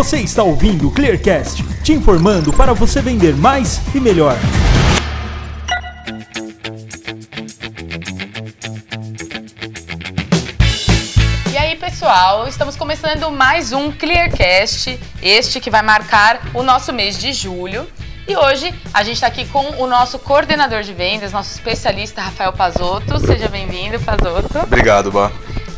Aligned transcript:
Você 0.00 0.16
está 0.20 0.42
ouvindo 0.42 0.88
o 0.88 0.90
Clearcast, 0.90 1.62
te 1.82 1.92
informando 1.92 2.54
para 2.54 2.72
você 2.72 3.02
vender 3.02 3.36
mais 3.36 3.82
e 3.94 4.00
melhor. 4.00 4.34
E 11.52 11.58
aí, 11.58 11.76
pessoal, 11.76 12.48
estamos 12.48 12.76
começando 12.76 13.30
mais 13.30 13.74
um 13.74 13.92
Clearcast, 13.92 14.98
este 15.22 15.60
que 15.60 15.68
vai 15.68 15.82
marcar 15.82 16.48
o 16.54 16.62
nosso 16.62 16.94
mês 16.94 17.18
de 17.18 17.34
julho. 17.34 17.86
E 18.26 18.34
hoje 18.34 18.74
a 18.94 19.02
gente 19.02 19.16
está 19.16 19.26
aqui 19.26 19.44
com 19.48 19.82
o 19.82 19.86
nosso 19.86 20.18
coordenador 20.18 20.82
de 20.82 20.94
vendas, 20.94 21.30
nosso 21.30 21.52
especialista 21.52 22.22
Rafael 22.22 22.54
Pazotto. 22.54 23.20
Seja 23.20 23.48
bem-vindo, 23.50 24.00
Pazotto. 24.00 24.60
Obrigado, 24.60 25.12
Bá. 25.12 25.30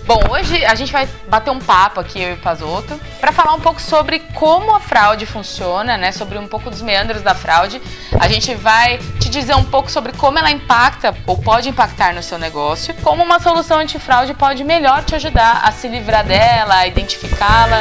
Bom, 0.04 0.20
hoje 0.30 0.64
a 0.64 0.74
gente 0.74 0.92
vai 0.92 1.08
bater 1.28 1.50
um 1.50 1.60
papo 1.60 2.00
aqui, 2.00 2.20
eu 2.20 2.30
e 2.30 2.32
o 2.32 2.36
Pazotto, 2.36 3.00
para 3.20 3.30
falar 3.30 3.54
um 3.54 3.60
pouco 3.60 3.80
sobre 3.80 4.18
como 4.34 4.74
a 4.74 4.80
fraude 4.80 5.24
funciona, 5.26 5.96
né? 5.96 6.10
Sobre 6.10 6.38
um 6.38 6.48
pouco 6.48 6.68
dos 6.68 6.82
meandros 6.82 7.22
da 7.22 7.36
fraude. 7.36 7.80
A 8.18 8.26
gente 8.26 8.52
vai 8.54 8.98
te 9.20 9.28
dizer 9.28 9.54
um 9.54 9.62
pouco 9.64 9.88
sobre 9.88 10.12
como 10.12 10.38
ela 10.38 10.50
impacta 10.50 11.14
ou 11.24 11.38
pode 11.38 11.68
impactar 11.68 12.12
no 12.14 12.22
seu 12.22 12.36
negócio, 12.36 12.92
como 13.02 13.22
uma 13.22 13.38
solução 13.38 13.78
antifraude 13.78 14.34
pode 14.34 14.64
melhor 14.64 15.04
te 15.04 15.14
ajudar 15.14 15.62
a 15.64 15.70
se 15.70 15.86
livrar 15.86 16.26
dela, 16.26 16.78
a 16.78 16.86
identificá-la. 16.88 17.78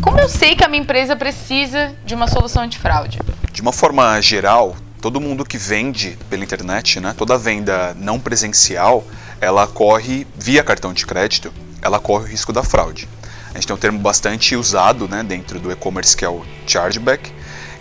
Como 0.00 0.18
eu 0.18 0.28
sei 0.28 0.56
que 0.56 0.64
a 0.64 0.68
minha 0.68 0.82
empresa 0.82 1.14
precisa 1.14 1.94
de 2.06 2.14
uma 2.14 2.26
solução 2.26 2.62
antifraude? 2.62 3.18
De 3.54 3.62
uma 3.62 3.72
forma 3.72 4.20
geral, 4.20 4.74
todo 5.00 5.20
mundo 5.20 5.44
que 5.44 5.56
vende 5.56 6.18
pela 6.28 6.42
internet, 6.42 6.98
né, 6.98 7.14
toda 7.16 7.38
venda 7.38 7.94
não 8.00 8.18
presencial, 8.18 9.06
ela 9.40 9.64
corre 9.64 10.26
via 10.36 10.64
cartão 10.64 10.92
de 10.92 11.06
crédito, 11.06 11.54
ela 11.80 12.00
corre 12.00 12.24
o 12.24 12.26
risco 12.26 12.52
da 12.52 12.64
fraude. 12.64 13.08
A 13.50 13.54
gente 13.54 13.68
tem 13.68 13.76
um 13.76 13.78
termo 13.78 14.00
bastante 14.00 14.56
usado 14.56 15.06
né, 15.06 15.22
dentro 15.22 15.60
do 15.60 15.70
e-commerce 15.70 16.16
que 16.16 16.24
é 16.24 16.28
o 16.28 16.44
chargeback, 16.66 17.32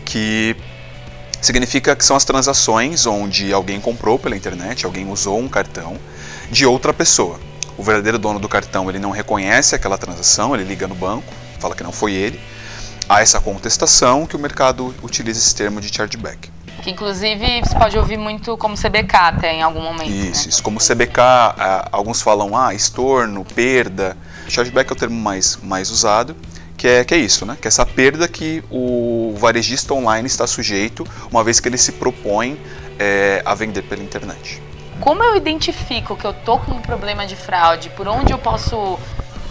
que 0.05 0.55
significa 1.41 1.95
que 1.95 2.05
são 2.05 2.15
as 2.15 2.23
transações 2.23 3.07
onde 3.07 3.51
alguém 3.51 3.81
comprou 3.81 4.19
pela 4.19 4.37
internet, 4.37 4.85
alguém 4.85 5.09
usou 5.09 5.39
um 5.39 5.49
cartão 5.49 5.97
de 6.51 6.67
outra 6.67 6.93
pessoa. 6.93 7.39
O 7.75 7.81
verdadeiro 7.81 8.19
dono 8.19 8.37
do 8.37 8.47
cartão 8.47 8.91
ele 8.91 8.99
não 8.99 9.09
reconhece 9.09 9.73
aquela 9.73 9.97
transação, 9.97 10.53
ele 10.53 10.65
liga 10.65 10.87
no 10.87 10.93
banco, 10.93 11.33
fala 11.59 11.75
que 11.75 11.81
não 11.81 11.91
foi 11.91 12.13
ele. 12.13 12.39
Há 13.13 13.21
essa 13.21 13.39
contestação 13.39 14.25
que 14.25 14.35
o 14.35 14.39
mercado 14.39 14.91
utiliza 15.03 15.37
esse 15.39 15.55
termo 15.55 15.79
de 15.79 15.95
chargeback. 15.95 16.49
Que 16.81 16.89
inclusive 16.89 17.61
você 17.63 17.77
pode 17.77 17.95
ouvir 17.95 18.17
muito 18.17 18.57
como 18.57 18.75
CBK 18.75 19.15
até 19.15 19.53
em 19.53 19.61
algum 19.61 19.81
momento. 19.81 20.09
Isso, 20.09 20.45
né? 20.45 20.49
isso. 20.49 20.63
Como 20.63 20.79
CBK, 20.79 21.21
alguns 21.91 22.23
falam 22.23 22.57
ah, 22.57 22.73
estorno, 22.73 23.45
perda. 23.45 24.17
Chargeback 24.47 24.89
é 24.89 24.93
o 24.93 24.95
termo 24.95 25.15
mais, 25.15 25.59
mais 25.61 25.91
usado, 25.91 26.35
que 26.75 26.87
é, 26.87 27.03
que 27.03 27.13
é 27.13 27.17
isso, 27.19 27.45
né? 27.45 27.55
Que 27.61 27.67
é 27.67 27.69
essa 27.69 27.85
perda 27.85 28.27
que 28.27 28.63
o 28.71 29.35
varejista 29.37 29.93
online 29.93 30.25
está 30.25 30.47
sujeito 30.47 31.05
uma 31.31 31.43
vez 31.43 31.59
que 31.59 31.69
ele 31.69 31.77
se 31.77 31.91
propõe 31.91 32.59
é, 32.97 33.43
a 33.45 33.53
vender 33.53 33.83
pela 33.83 34.01
internet. 34.01 34.59
Como 34.99 35.23
eu 35.23 35.35
identifico 35.35 36.15
que 36.15 36.25
eu 36.25 36.33
tô 36.33 36.57
com 36.57 36.71
um 36.71 36.81
problema 36.81 37.27
de 37.27 37.35
fraude? 37.35 37.91
Por 37.91 38.07
onde 38.07 38.33
eu 38.33 38.39
posso 38.39 38.97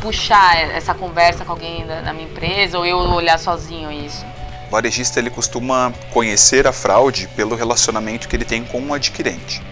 puxar 0.02 0.58
essa 0.58 0.92
conversa 0.92 1.44
com 1.44 1.52
alguém 1.52 1.86
da, 1.86 2.02
na 2.02 2.12
minha 2.12 2.26
empresa 2.26 2.76
ou 2.76 2.84
eu 2.84 2.98
olhar 2.98 3.38
sozinho 3.38 3.90
isso? 3.90 4.26
O 4.66 4.70
varejista 4.72 5.20
ele 5.20 5.30
costuma 5.30 5.92
conhecer 6.10 6.66
a 6.66 6.72
fraude 6.72 7.28
pelo 7.36 7.54
relacionamento 7.54 8.26
que 8.28 8.34
ele 8.34 8.44
tem 8.44 8.64
com 8.64 8.80
o 8.80 8.92
adquirente, 8.92 9.62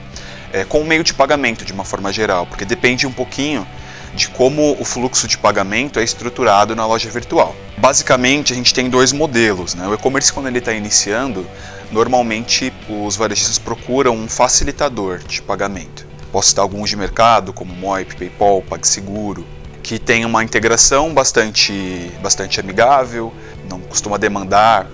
é, 0.52 0.64
com 0.64 0.80
o 0.80 0.84
meio 0.84 1.02
de 1.02 1.12
pagamento 1.12 1.64
de 1.64 1.72
uma 1.72 1.84
forma 1.84 2.12
geral, 2.12 2.46
porque 2.46 2.64
depende 2.64 3.06
um 3.06 3.12
pouquinho 3.12 3.66
de 4.14 4.28
como 4.28 4.76
o 4.78 4.84
fluxo 4.84 5.26
de 5.26 5.36
pagamento 5.36 5.98
é 5.98 6.04
estruturado 6.04 6.76
na 6.76 6.86
loja 6.86 7.10
virtual. 7.10 7.54
Basicamente, 7.76 8.52
a 8.52 8.56
gente 8.56 8.72
tem 8.72 8.88
dois 8.88 9.12
modelos. 9.12 9.74
Né? 9.74 9.86
O 9.86 9.94
e-commerce, 9.94 10.32
quando 10.32 10.46
ele 10.46 10.58
está 10.58 10.72
iniciando, 10.72 11.46
normalmente 11.90 12.72
os 12.88 13.16
varejistas 13.16 13.58
procuram 13.58 14.14
um 14.14 14.28
facilitador 14.28 15.18
de 15.18 15.42
pagamento. 15.42 16.06
Posso 16.32 16.48
citar 16.50 16.62
alguns 16.62 16.90
de 16.90 16.96
mercado, 16.96 17.52
como 17.52 17.74
Moip, 17.74 18.14
PayPal, 18.16 18.62
PagSeguro, 18.62 19.46
que 19.90 19.98
tem 19.98 20.24
uma 20.24 20.44
integração 20.44 21.12
bastante, 21.12 22.12
bastante 22.22 22.60
amigável, 22.60 23.34
não 23.68 23.80
costuma 23.80 24.18
demandar 24.18 24.86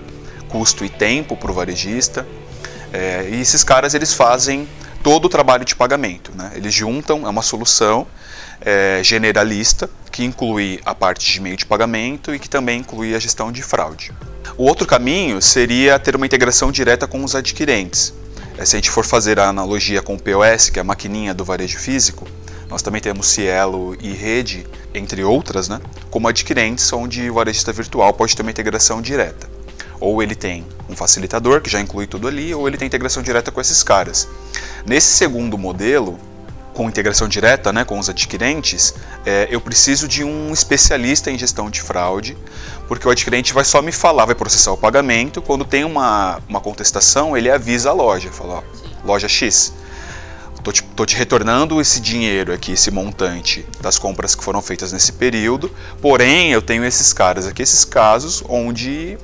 custo 0.49 0.83
e 0.83 0.89
tempo 0.89 1.37
para 1.37 1.51
o 1.51 1.53
varejista. 1.53 2.25
É, 2.91 3.29
e 3.29 3.39
esses 3.39 3.63
caras 3.63 3.93
eles 3.93 4.11
fazem 4.11 4.67
todo 5.03 5.25
o 5.25 5.29
trabalho 5.29 5.63
de 5.63 5.75
pagamento. 5.75 6.31
Né? 6.33 6.51
Eles 6.55 6.73
juntam, 6.73 7.27
é 7.27 7.29
uma 7.29 7.43
solução 7.43 8.07
é, 8.59 8.99
generalista 9.03 9.87
que 10.11 10.23
inclui 10.23 10.79
a 10.83 10.95
parte 10.95 11.31
de 11.31 11.41
meio 11.41 11.57
de 11.57 11.67
pagamento 11.67 12.33
e 12.33 12.39
que 12.39 12.49
também 12.49 12.79
inclui 12.79 13.13
a 13.13 13.19
gestão 13.19 13.51
de 13.51 13.61
fraude. 13.61 14.11
O 14.57 14.63
outro 14.63 14.87
caminho 14.87 15.39
seria 15.43 15.99
ter 15.99 16.15
uma 16.15 16.25
integração 16.25 16.71
direta 16.71 17.07
com 17.07 17.23
os 17.23 17.35
adquirentes. 17.35 18.15
É, 18.57 18.65
se 18.65 18.75
a 18.75 18.79
gente 18.79 18.89
for 18.89 19.05
fazer 19.05 19.39
a 19.39 19.49
analogia 19.49 20.01
com 20.01 20.15
o 20.15 20.19
POS, 20.19 20.71
que 20.71 20.79
é 20.79 20.81
a 20.81 20.83
maquininha 20.83 21.35
do 21.35 21.45
varejo 21.45 21.77
físico, 21.77 22.27
nós 22.69 22.81
também 22.81 23.01
temos 23.01 23.27
Cielo 23.27 23.95
e 24.01 24.11
Rede, 24.11 24.65
entre 24.93 25.23
outras, 25.23 25.69
né, 25.69 25.79
como 26.09 26.27
adquirentes, 26.27 26.91
onde 26.91 27.29
o 27.29 27.33
varejista 27.33 27.71
virtual 27.71 28.13
pode 28.13 28.35
ter 28.35 28.41
uma 28.41 28.51
integração 28.51 29.01
direta. 29.01 29.49
Ou 29.99 30.21
ele 30.21 30.35
tem 30.35 30.65
um 30.89 30.95
facilitador, 30.95 31.61
que 31.61 31.69
já 31.69 31.79
inclui 31.79 32.05
tudo 32.05 32.27
ali, 32.27 32.53
ou 32.53 32.67
ele 32.67 32.77
tem 32.77 32.85
integração 32.85 33.23
direta 33.23 33.51
com 33.51 33.59
esses 33.59 33.81
caras. 33.81 34.27
Nesse 34.85 35.07
segundo 35.07 35.57
modelo, 35.57 36.19
com 36.77 36.87
integração 36.87 37.27
direta 37.27 37.73
né, 37.73 37.83
com 37.83 37.97
os 37.97 38.07
adquirentes, 38.07 38.93
é, 39.25 39.47
eu 39.49 39.59
preciso 39.59 40.07
de 40.07 40.23
um 40.23 40.53
especialista 40.53 41.31
em 41.31 41.37
gestão 41.37 41.71
de 41.71 41.81
fraude, 41.81 42.37
porque 42.87 43.07
o 43.07 43.11
adquirente 43.11 43.51
vai 43.51 43.65
só 43.65 43.81
me 43.81 43.91
falar, 43.91 44.25
vai 44.25 44.35
processar 44.35 44.71
o 44.71 44.77
pagamento, 44.77 45.41
quando 45.41 45.65
tem 45.65 45.83
uma, 45.83 46.39
uma 46.47 46.61
contestação, 46.61 47.35
ele 47.35 47.49
avisa 47.49 47.89
a 47.89 47.93
loja, 47.93 48.31
fala, 48.31 48.57
ó, 48.57 48.63
loja 49.03 49.27
X, 49.27 49.73
tô 50.67 50.71
te, 50.73 50.83
tô 50.83 51.05
te 51.05 51.15
retornando 51.15 51.79
esse 51.79 52.01
dinheiro 52.01 52.51
aqui, 52.51 52.73
esse 52.73 52.91
montante 52.91 53.65
das 53.79 53.97
compras 53.97 54.35
que 54.35 54.43
foram 54.43 54.61
feitas 54.61 54.91
nesse 54.91 55.13
período, 55.13 55.71
porém 56.01 56.51
eu 56.51 56.61
tenho 56.61 56.83
esses 56.83 57.13
caras 57.13 57.47
aqui, 57.47 57.61
esses 57.61 57.85
casos 57.85 58.43
onde 58.49 59.17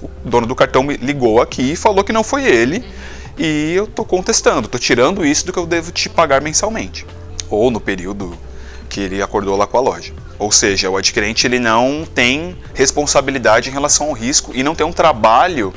o 0.00 0.08
dono 0.24 0.46
do 0.46 0.54
cartão 0.54 0.82
me 0.82 0.96
ligou 0.96 1.42
aqui 1.42 1.72
e 1.72 1.76
falou 1.76 2.02
que 2.02 2.14
não 2.14 2.24
foi 2.24 2.46
ele, 2.46 2.82
e 3.36 3.74
eu 3.74 3.84
estou 3.84 4.06
contestando, 4.06 4.64
estou 4.64 4.80
tirando 4.80 5.24
isso 5.24 5.44
do 5.44 5.52
que 5.52 5.58
eu 5.58 5.66
devo 5.66 5.92
te 5.92 6.08
pagar 6.08 6.40
mensalmente, 6.40 7.04
ou 7.50 7.70
no 7.70 7.78
período 7.80 8.36
que 8.88 9.00
ele 9.00 9.20
acordou 9.20 9.54
lá 9.54 9.66
com 9.66 9.76
a 9.76 9.80
loja. 9.80 10.14
Ou 10.38 10.50
seja, 10.50 10.88
o 10.88 10.96
adquirente 10.96 11.46
ele 11.46 11.58
não 11.58 12.06
tem 12.14 12.56
responsabilidade 12.72 13.68
em 13.68 13.72
relação 13.72 14.06
ao 14.06 14.12
risco 14.14 14.52
e 14.54 14.62
não 14.62 14.74
tem 14.74 14.86
um 14.86 14.92
trabalho 14.92 15.74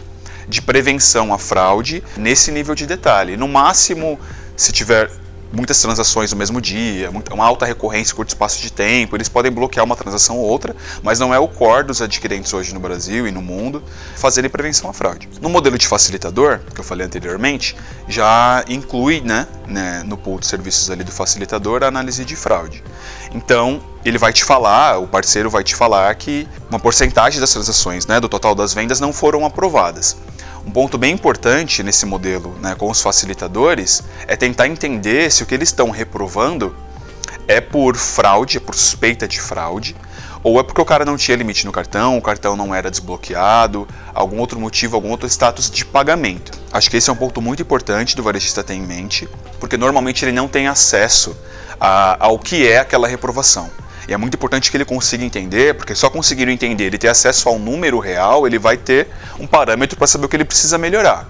de 0.48 0.62
prevenção 0.62 1.34
à 1.34 1.38
fraude 1.38 2.04
nesse 2.18 2.52
nível 2.52 2.74
de 2.74 2.88
detalhe. 2.88 3.38
No 3.38 3.48
máximo, 3.48 4.20
se 4.60 4.74
tiver 4.74 5.10
muitas 5.54 5.82
transações 5.82 6.32
no 6.32 6.38
mesmo 6.38 6.62
dia, 6.62 7.10
uma 7.32 7.46
alta 7.46 7.66
recorrência 7.66 8.14
curto 8.14 8.30
espaço 8.30 8.62
de 8.62 8.72
tempo, 8.72 9.16
eles 9.16 9.30
podem 9.30 9.50
bloquear 9.50 9.86
uma 9.86 9.96
transação 9.96 10.38
ou 10.38 10.46
outra, 10.46 10.76
mas 11.02 11.18
não 11.18 11.34
é 11.34 11.40
o 11.40 11.48
core 11.48 11.88
dos 11.88 12.02
adquirentes 12.02 12.54
hoje 12.54 12.74
no 12.74 12.80
Brasil 12.80 13.26
e 13.26 13.32
no 13.32 13.42
mundo 13.42 13.82
fazerem 14.18 14.50
prevenção 14.50 14.90
à 14.90 14.94
fraude. 14.94 15.30
No 15.42 15.50
modelo 15.50 15.78
de 15.78 15.88
facilitador, 15.88 16.60
que 16.76 16.80
eu 16.82 16.84
falei 16.84 17.08
anteriormente, 17.08 17.76
já 18.08 18.64
inclui 18.68 19.22
né, 19.22 19.48
né, 19.66 20.04
no 20.06 20.18
pool 20.18 20.40
de 20.40 20.46
serviços 20.46 20.92
ali 20.92 21.06
do 21.06 21.12
facilitador 21.12 21.84
a 21.84 21.88
análise 21.88 22.26
de 22.26 22.36
fraude. 22.36 22.84
Então, 23.34 23.82
ele 24.04 24.18
vai 24.18 24.34
te 24.34 24.44
falar, 24.44 25.00
o 25.00 25.08
parceiro 25.08 25.50
vai 25.50 25.64
te 25.64 25.74
falar 25.74 26.14
que 26.16 26.48
uma 26.70 26.80
porcentagem 26.80 27.40
das 27.40 27.52
transações 27.52 28.06
né, 28.06 28.20
do 28.20 28.28
total 28.28 28.54
das 28.54 28.74
vendas 28.74 29.00
não 29.00 29.14
foram 29.14 29.46
aprovadas. 29.46 30.18
Um 30.66 30.72
ponto 30.72 30.98
bem 30.98 31.14
importante 31.14 31.82
nesse 31.84 32.06
modelo 32.06 32.56
né, 32.62 32.76
com 32.76 32.90
os 32.90 33.02
facilitadores 33.02 34.04
é 34.28 34.36
tentar 34.36 34.68
entender 34.68 35.32
se 35.32 35.44
o 35.44 35.46
que 35.46 35.54
eles 35.54 35.70
estão 35.70 35.90
reprovando 35.90 36.76
é 37.48 37.60
por 37.60 37.96
fraude, 37.96 38.58
é 38.58 38.60
por 38.60 38.76
suspeita 38.76 39.28
de 39.28 39.42
fraude, 39.42 39.96
ou 40.44 40.60
é 40.60 40.64
porque 40.64 40.80
o 40.80 40.86
cara 40.86 41.04
não 41.04 41.18
tinha 41.18 41.36
limite 41.36 41.66
no 41.66 41.72
cartão, 41.72 42.18
o 42.18 42.22
cartão 42.22 42.56
não 42.56 42.74
era 42.74 42.90
desbloqueado, 42.90 43.88
algum 44.14 44.38
outro 44.38 44.60
motivo, 44.60 44.96
algum 44.96 45.10
outro 45.10 45.28
status 45.28 45.70
de 45.70 45.84
pagamento. 45.84 46.52
Acho 46.72 46.90
que 46.90 46.98
esse 46.98 47.10
é 47.10 47.14
um 47.14 47.16
ponto 47.16 47.42
muito 47.42 47.62
importante 47.62 48.16
do 48.16 48.24
varejista 48.24 48.64
ter 48.64 48.76
em 48.76 48.82
mente, 48.82 49.28
porque 49.60 49.78
normalmente 49.78 50.24
ele 50.24 50.32
não 50.32 50.48
tem 50.48 50.68
acesso 50.68 51.36
a, 51.80 52.24
ao 52.24 52.38
que 52.38 52.68
é 52.68 52.80
aquela 52.80 53.08
reprovação. 53.08 53.70
E 54.10 54.14
é 54.14 54.18
muito 54.18 54.34
importante 54.34 54.72
que 54.72 54.78
ele 54.78 54.86
consiga 54.86 55.24
entender, 55.24 55.76
porque 55.76 55.94
só 55.94 56.10
conseguindo 56.10 56.50
entender 56.50 56.92
e 56.92 56.98
ter 56.98 57.10
acesso 57.10 57.48
ao 57.48 57.60
número 57.60 58.00
real, 58.00 58.48
ele 58.48 58.58
vai 58.58 58.76
ter 58.76 59.08
um 59.40 59.46
parâmetro 59.46 59.96
para 59.96 60.08
saber 60.08 60.26
o 60.26 60.28
que 60.28 60.36
ele 60.36 60.46
precisa 60.46 60.80
melhorar. 60.80 61.28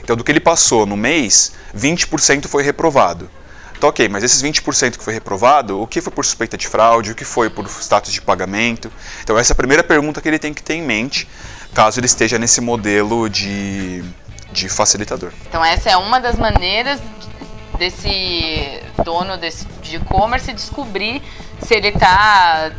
Então, 0.00 0.14
do 0.14 0.22
que 0.22 0.30
ele 0.30 0.38
passou 0.38 0.86
no 0.86 0.96
mês, 0.96 1.52
20% 1.76 2.46
foi 2.46 2.62
reprovado. 2.62 3.28
Então, 3.76 3.90
ok, 3.90 4.08
mas 4.08 4.22
esses 4.22 4.40
20% 4.40 4.96
que 4.96 5.02
foi 5.02 5.12
reprovado, 5.12 5.82
o 5.82 5.88
que 5.88 6.00
foi 6.00 6.12
por 6.12 6.24
suspeita 6.24 6.56
de 6.56 6.68
fraude, 6.68 7.10
o 7.10 7.14
que 7.16 7.24
foi 7.24 7.50
por 7.50 7.66
status 7.66 8.12
de 8.12 8.22
pagamento? 8.22 8.92
Então, 9.24 9.36
essa 9.36 9.52
é 9.52 9.54
a 9.54 9.56
primeira 9.56 9.82
pergunta 9.82 10.20
que 10.20 10.28
ele 10.28 10.38
tem 10.38 10.54
que 10.54 10.62
ter 10.62 10.74
em 10.74 10.82
mente, 10.82 11.26
caso 11.74 11.98
ele 11.98 12.06
esteja 12.06 12.38
nesse 12.38 12.60
modelo 12.60 13.28
de, 13.28 14.04
de 14.52 14.68
facilitador. 14.68 15.32
Então, 15.48 15.64
essa 15.64 15.90
é 15.90 15.96
uma 15.96 16.20
das 16.20 16.36
maneiras 16.36 17.00
desse 17.80 18.78
dono 19.02 19.38
desse, 19.38 19.66
de 19.82 19.96
e-commerce 19.96 20.52
descobrir 20.52 21.22
se 21.62 21.74
ele 21.74 21.88
está 21.88 22.70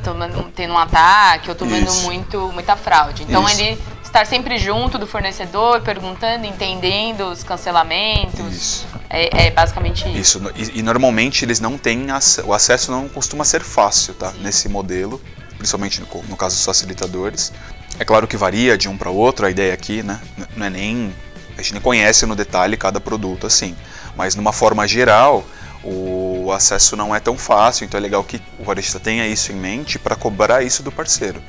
tendo 0.56 0.74
um 0.74 0.78
ataque 0.78 1.50
ou 1.50 1.56
tomando 1.56 1.92
muito, 2.04 2.52
muita 2.54 2.76
fraude. 2.76 3.24
Então 3.24 3.44
Isso. 3.46 3.60
ele 3.60 3.82
estar 4.04 4.28
sempre 4.28 4.60
junto 4.60 5.00
do 5.00 5.08
fornecedor, 5.08 5.82
perguntando, 5.82 6.46
entendendo 6.46 7.22
os 7.32 7.44
cancelamentos. 7.44 8.54
Isso. 8.54 8.88
É, 9.10 9.48
é 9.48 9.52
basicamente 9.52 10.08
isso. 10.08 10.38
isso. 10.38 10.52
E, 10.56 10.80
e, 10.80 10.84
normalmente 10.84 11.44
eles 11.44 11.60
não 11.60 11.78
têm 11.78 12.08
o 12.46 12.54
acesso 12.54 12.92
não 12.92 13.10
costuma 13.10 13.44
ser 13.44 13.62
fácil, 13.62 14.14
tá? 14.14 14.32
Nesse 14.40 14.70
modelo, 14.70 15.20
principalmente 15.58 16.00
no, 16.00 16.24
no 16.30 16.38
caso 16.38 16.56
dos 16.56 16.64
facilitadores. 16.64 17.52
É 18.00 18.06
claro 18.06 18.28
que 18.28 18.38
varia 18.38 18.78
de 18.78 18.88
um 18.88 18.96
para 18.96 19.10
outro, 19.10 19.48
a 19.48 19.50
ideia 19.50 19.74
aqui, 19.74 20.04
né? 20.04 20.22
Não 20.56 20.68
é 20.68 20.70
nem 20.70 21.14
a 21.58 21.62
gente 21.62 21.74
nem 21.74 21.82
conhece 21.82 22.26
no 22.26 22.36
detalhe 22.36 22.78
cada 22.78 23.00
produto 23.00 23.46
assim, 23.46 23.76
mas 24.16 24.36
numa 24.36 24.52
forma 24.52 24.88
geral, 24.88 25.44
o 25.84 26.52
acesso 26.52 26.96
não 26.96 27.16
é 27.16 27.20
tão 27.20 27.38
fácil, 27.38 27.86
então 27.86 27.98
é 27.98 28.02
legal 28.02 28.24
que 28.24 28.42
o 28.60 28.64
varejista 28.64 29.00
tenha 29.00 29.28
isso 29.28 29.52
em 29.52 29.56
mente 29.56 29.98
para 29.98 30.16
cobrar 30.16 30.64
isso 30.64 30.84
do 30.84 30.92
parceiro. 30.92 31.42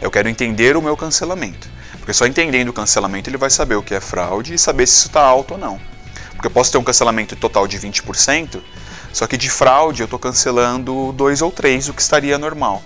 Eu 0.00 0.10
quero 0.10 0.28
entender 0.28 0.76
o 0.76 0.82
meu 0.82 0.96
cancelamento. 0.96 1.68
Porque 1.98 2.12
só 2.12 2.26
entendendo 2.26 2.68
o 2.68 2.72
cancelamento 2.72 3.28
ele 3.28 3.36
vai 3.36 3.50
saber 3.50 3.74
o 3.74 3.82
que 3.82 3.94
é 3.94 4.00
fraude 4.00 4.54
e 4.54 4.58
saber 4.58 4.86
se 4.86 4.94
isso 4.94 5.06
está 5.08 5.22
alto 5.22 5.54
ou 5.54 5.58
não. 5.58 5.80
Porque 6.34 6.46
eu 6.46 6.50
posso 6.50 6.70
ter 6.70 6.78
um 6.78 6.84
cancelamento 6.84 7.34
total 7.36 7.66
de 7.66 7.78
20%, 7.78 8.60
só 9.12 9.26
que 9.26 9.36
de 9.36 9.50
fraude 9.50 10.02
eu 10.02 10.04
estou 10.04 10.18
cancelando 10.18 11.12
2 11.12 11.42
ou 11.42 11.50
3, 11.50 11.88
o 11.88 11.94
que 11.94 12.00
estaria 12.00 12.38
normal 12.38 12.82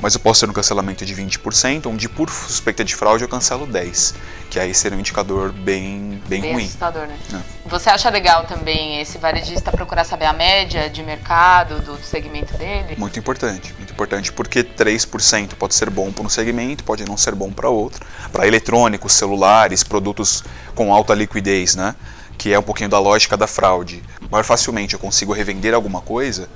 mas 0.00 0.14
eu 0.14 0.20
posso 0.20 0.40
ter 0.40 0.50
um 0.50 0.52
cancelamento 0.52 1.04
de 1.04 1.14
20%, 1.14 1.86
onde 1.86 2.08
por 2.08 2.30
suspeita 2.30 2.84
de 2.84 2.94
fraude 2.94 3.24
eu 3.24 3.28
cancelo 3.28 3.66
10%, 3.66 4.14
que 4.50 4.60
aí 4.60 4.74
seria 4.74 4.96
um 4.96 5.00
indicador 5.00 5.52
bem, 5.52 6.20
bem, 6.28 6.40
bem 6.40 6.52
ruim. 6.52 6.64
assustador, 6.64 7.06
né? 7.06 7.18
É. 7.34 7.68
Você 7.68 7.90
acha 7.90 8.08
legal 8.10 8.44
também 8.44 9.00
esse 9.00 9.18
varejista 9.18 9.72
procurar 9.72 10.04
saber 10.04 10.26
a 10.26 10.32
média 10.32 10.88
de 10.88 11.02
mercado 11.02 11.80
do 11.80 11.96
segmento 11.98 12.56
dele? 12.56 12.94
Muito 12.96 13.18
importante, 13.18 13.74
muito 13.76 13.92
importante, 13.92 14.32
porque 14.32 14.62
3% 14.62 15.54
pode 15.54 15.74
ser 15.74 15.90
bom 15.90 16.12
para 16.12 16.24
um 16.24 16.28
segmento, 16.28 16.84
pode 16.84 17.04
não 17.04 17.16
ser 17.16 17.34
bom 17.34 17.50
para 17.50 17.68
outro. 17.68 18.06
Para 18.30 18.46
eletrônicos, 18.46 19.12
celulares, 19.14 19.82
produtos 19.82 20.44
com 20.74 20.92
alta 20.94 21.14
liquidez, 21.14 21.74
né? 21.74 21.94
Que 22.38 22.52
é 22.52 22.58
um 22.58 22.62
pouquinho 22.62 22.90
da 22.90 22.98
lógica 22.98 23.36
da 23.36 23.46
fraude. 23.46 24.02
Mais 24.30 24.46
facilmente 24.46 24.94
eu 24.94 25.00
consigo 25.00 25.32
revender 25.32 25.74
alguma 25.74 26.00
coisa, 26.00 26.48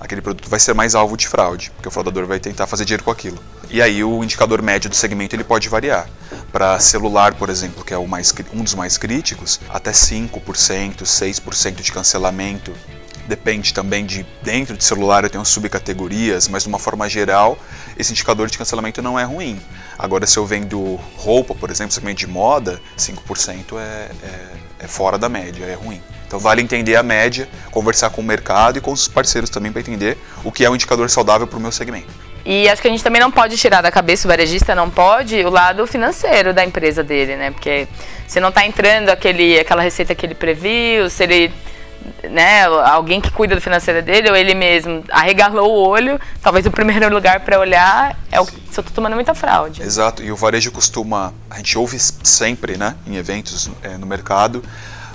aquele 0.00 0.22
produto 0.22 0.48
vai 0.48 0.58
ser 0.58 0.74
mais 0.74 0.94
alvo 0.94 1.16
de 1.16 1.28
fraude, 1.28 1.70
porque 1.76 1.88
o 1.88 1.90
fraudador 1.90 2.26
vai 2.26 2.40
tentar 2.40 2.66
fazer 2.66 2.84
dinheiro 2.84 3.04
com 3.04 3.10
aquilo. 3.10 3.38
E 3.68 3.82
aí 3.82 4.02
o 4.02 4.24
indicador 4.24 4.62
médio 4.62 4.88
do 4.88 4.96
segmento 4.96 5.36
ele 5.36 5.44
pode 5.44 5.68
variar. 5.68 6.08
Para 6.50 6.80
celular, 6.80 7.34
por 7.34 7.50
exemplo, 7.50 7.84
que 7.84 7.92
é 7.92 8.06
mais, 8.06 8.34
um 8.52 8.64
dos 8.64 8.74
mais 8.74 8.96
críticos, 8.96 9.60
até 9.68 9.92
5%, 9.92 11.02
6% 11.02 11.82
de 11.82 11.92
cancelamento. 11.92 12.72
Depende 13.28 13.72
também 13.72 14.04
de 14.04 14.26
dentro 14.42 14.76
de 14.76 14.82
celular 14.82 15.22
eu 15.22 15.30
tenho 15.30 15.44
subcategorias, 15.44 16.48
mas 16.48 16.64
de 16.64 16.68
uma 16.68 16.80
forma 16.80 17.08
geral 17.08 17.56
esse 17.96 18.10
indicador 18.10 18.50
de 18.50 18.58
cancelamento 18.58 19.00
não 19.02 19.16
é 19.16 19.22
ruim. 19.22 19.60
Agora 19.96 20.26
se 20.26 20.36
eu 20.36 20.44
vendo 20.44 20.96
roupa, 21.16 21.54
por 21.54 21.70
exemplo, 21.70 21.92
segmento 21.92 22.18
de 22.18 22.26
moda, 22.26 22.80
5% 22.98 23.78
é, 23.78 24.10
é, 24.22 24.50
é 24.80 24.88
fora 24.88 25.16
da 25.16 25.28
média, 25.28 25.64
é 25.64 25.74
ruim. 25.74 26.02
Então 26.30 26.38
vale 26.38 26.62
entender 26.62 26.94
a 26.94 27.02
média, 27.02 27.48
conversar 27.72 28.08
com 28.10 28.20
o 28.20 28.24
mercado 28.24 28.78
e 28.78 28.80
com 28.80 28.92
os 28.92 29.08
parceiros 29.08 29.50
também 29.50 29.72
para 29.72 29.80
entender 29.80 30.16
o 30.44 30.52
que 30.52 30.64
é 30.64 30.70
um 30.70 30.76
indicador 30.76 31.10
saudável 31.10 31.44
para 31.44 31.58
o 31.58 31.60
meu 31.60 31.72
segmento. 31.72 32.06
E 32.44 32.68
acho 32.68 32.80
que 32.80 32.86
a 32.86 32.90
gente 32.92 33.02
também 33.02 33.20
não 33.20 33.32
pode 33.32 33.56
tirar 33.56 33.82
da 33.82 33.90
cabeça, 33.90 34.28
o 34.28 34.30
varejista 34.30 34.72
não 34.72 34.88
pode, 34.88 35.44
o 35.44 35.50
lado 35.50 35.84
financeiro 35.88 36.54
da 36.54 36.64
empresa 36.64 37.02
dele, 37.02 37.34
né? 37.34 37.50
Porque 37.50 37.88
se 38.28 38.38
não 38.38 38.50
está 38.50 38.64
entrando 38.64 39.08
aquele, 39.08 39.58
aquela 39.58 39.82
receita 39.82 40.14
que 40.14 40.24
ele 40.24 40.36
previu, 40.36 41.10
se 41.10 41.24
ele 41.24 41.52
né, 42.30 42.64
alguém 42.64 43.20
que 43.20 43.30
cuida 43.32 43.56
do 43.56 43.60
financeiro 43.60 44.00
dele 44.00 44.30
ou 44.30 44.36
ele 44.36 44.54
mesmo 44.54 45.02
arregalou 45.10 45.68
o 45.68 45.88
olho, 45.88 46.18
talvez 46.40 46.64
o 46.64 46.70
primeiro 46.70 47.08
lugar 47.12 47.40
para 47.40 47.58
olhar 47.58 48.16
é 48.30 48.40
o 48.40 48.46
se 48.46 48.78
eu 48.78 48.82
estou 48.82 48.94
tomando 48.94 49.14
muita 49.14 49.34
fraude. 49.34 49.82
Exato, 49.82 50.22
e 50.22 50.30
o 50.30 50.36
varejo 50.36 50.70
costuma, 50.70 51.34
a 51.50 51.56
gente 51.56 51.76
ouve 51.76 51.98
sempre, 51.98 52.76
né, 52.76 52.94
em 53.04 53.16
eventos 53.16 53.68
é, 53.82 53.98
no 53.98 54.06
mercado, 54.06 54.62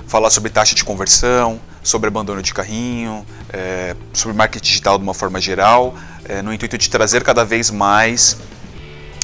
falar 0.06 0.30
sobre 0.30 0.50
taxa 0.50 0.74
de 0.74 0.84
conversão, 0.84 1.60
sobre 1.82 2.08
abandono 2.08 2.42
de 2.42 2.54
carrinho, 2.54 3.26
é, 3.52 3.94
sobre 4.12 4.36
marketing 4.36 4.64
digital 4.64 4.98
de 4.98 5.04
uma 5.04 5.14
forma 5.14 5.40
geral, 5.40 5.94
é, 6.24 6.42
no 6.42 6.52
intuito 6.52 6.78
de 6.78 6.88
trazer 6.88 7.22
cada 7.22 7.44
vez 7.44 7.70
mais 7.70 8.36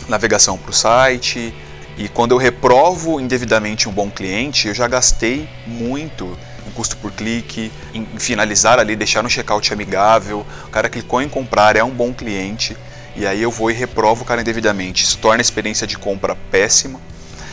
navegação 0.08 0.58
para 0.58 0.70
o 0.70 0.72
site. 0.72 1.54
E 1.96 2.08
quando 2.08 2.32
eu 2.32 2.38
reprovo 2.38 3.20
indevidamente 3.20 3.88
um 3.88 3.92
bom 3.92 4.10
cliente, 4.10 4.68
eu 4.68 4.74
já 4.74 4.88
gastei 4.88 5.48
muito 5.66 6.36
em 6.66 6.70
custo 6.70 6.96
por 6.96 7.12
clique, 7.12 7.70
em 7.92 8.06
finalizar 8.18 8.78
ali, 8.78 8.96
deixar 8.96 9.24
um 9.24 9.28
checkout 9.28 9.72
amigável. 9.72 10.46
O 10.64 10.70
cara 10.70 10.88
clicou 10.88 11.20
em 11.20 11.28
comprar, 11.28 11.76
é 11.76 11.84
um 11.84 11.90
bom 11.90 12.12
cliente, 12.12 12.76
e 13.14 13.26
aí 13.26 13.42
eu 13.42 13.50
vou 13.50 13.70
e 13.70 13.74
reprovo 13.74 14.22
o 14.22 14.24
cara 14.24 14.40
indevidamente. 14.40 15.04
Isso 15.04 15.18
torna 15.18 15.40
a 15.40 15.42
experiência 15.42 15.86
de 15.86 15.98
compra 15.98 16.34
péssima 16.50 16.98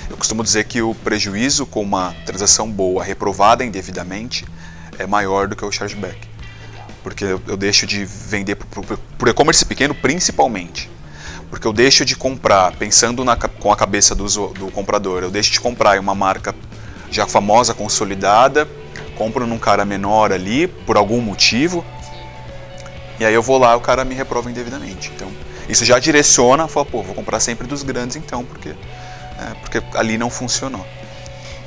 eu 0.09 0.17
costumo 0.17 0.43
dizer 0.43 0.63
que 0.65 0.81
o 0.81 0.95
prejuízo 0.95 1.65
com 1.65 1.81
uma 1.81 2.15
transação 2.25 2.69
boa 2.69 3.03
reprovada 3.03 3.63
indevidamente 3.63 4.45
é 4.97 5.05
maior 5.05 5.47
do 5.47 5.55
que 5.55 5.63
o 5.63 5.71
chargeback. 5.71 6.17
Porque 7.03 7.23
eu 7.23 7.55
deixo 7.55 7.85
de 7.85 8.03
vender 8.03 8.57
o 8.75 9.29
e-commerce 9.29 9.63
pequeno 9.63 9.93
principalmente. 9.93 10.89
Porque 11.49 11.65
eu 11.65 11.73
deixo 11.73 12.03
de 12.03 12.15
comprar 12.15 12.75
pensando 12.75 13.23
na, 13.23 13.35
com 13.35 13.71
a 13.71 13.75
cabeça 13.75 14.13
do, 14.13 14.25
do 14.25 14.71
comprador. 14.71 15.23
Eu 15.23 15.31
deixo 15.31 15.51
de 15.51 15.59
comprar 15.59 15.95
em 15.95 15.99
uma 15.99 16.13
marca 16.13 16.53
já 17.09 17.25
famosa, 17.25 17.73
consolidada, 17.73 18.67
compro 19.15 19.47
num 19.47 19.57
cara 19.57 19.85
menor 19.85 20.31
ali 20.31 20.67
por 20.67 20.97
algum 20.97 21.21
motivo. 21.21 21.85
E 23.19 23.25
aí 23.25 23.33
eu 23.33 23.41
vou 23.41 23.57
lá 23.57 23.75
o 23.75 23.81
cara 23.81 24.03
me 24.03 24.15
reprova 24.15 24.49
indevidamente. 24.49 25.11
Então, 25.15 25.31
isso 25.67 25.85
já 25.85 25.99
direciona, 25.99 26.67
fala, 26.67 26.85
pô, 26.85 27.03
vou 27.03 27.15
comprar 27.15 27.39
sempre 27.39 27.67
dos 27.67 27.83
grandes 27.83 28.15
então, 28.15 28.43
porque 28.43 28.75
é, 29.39 29.53
porque 29.61 29.81
ali 29.95 30.17
não 30.17 30.29
funcionou. 30.29 30.85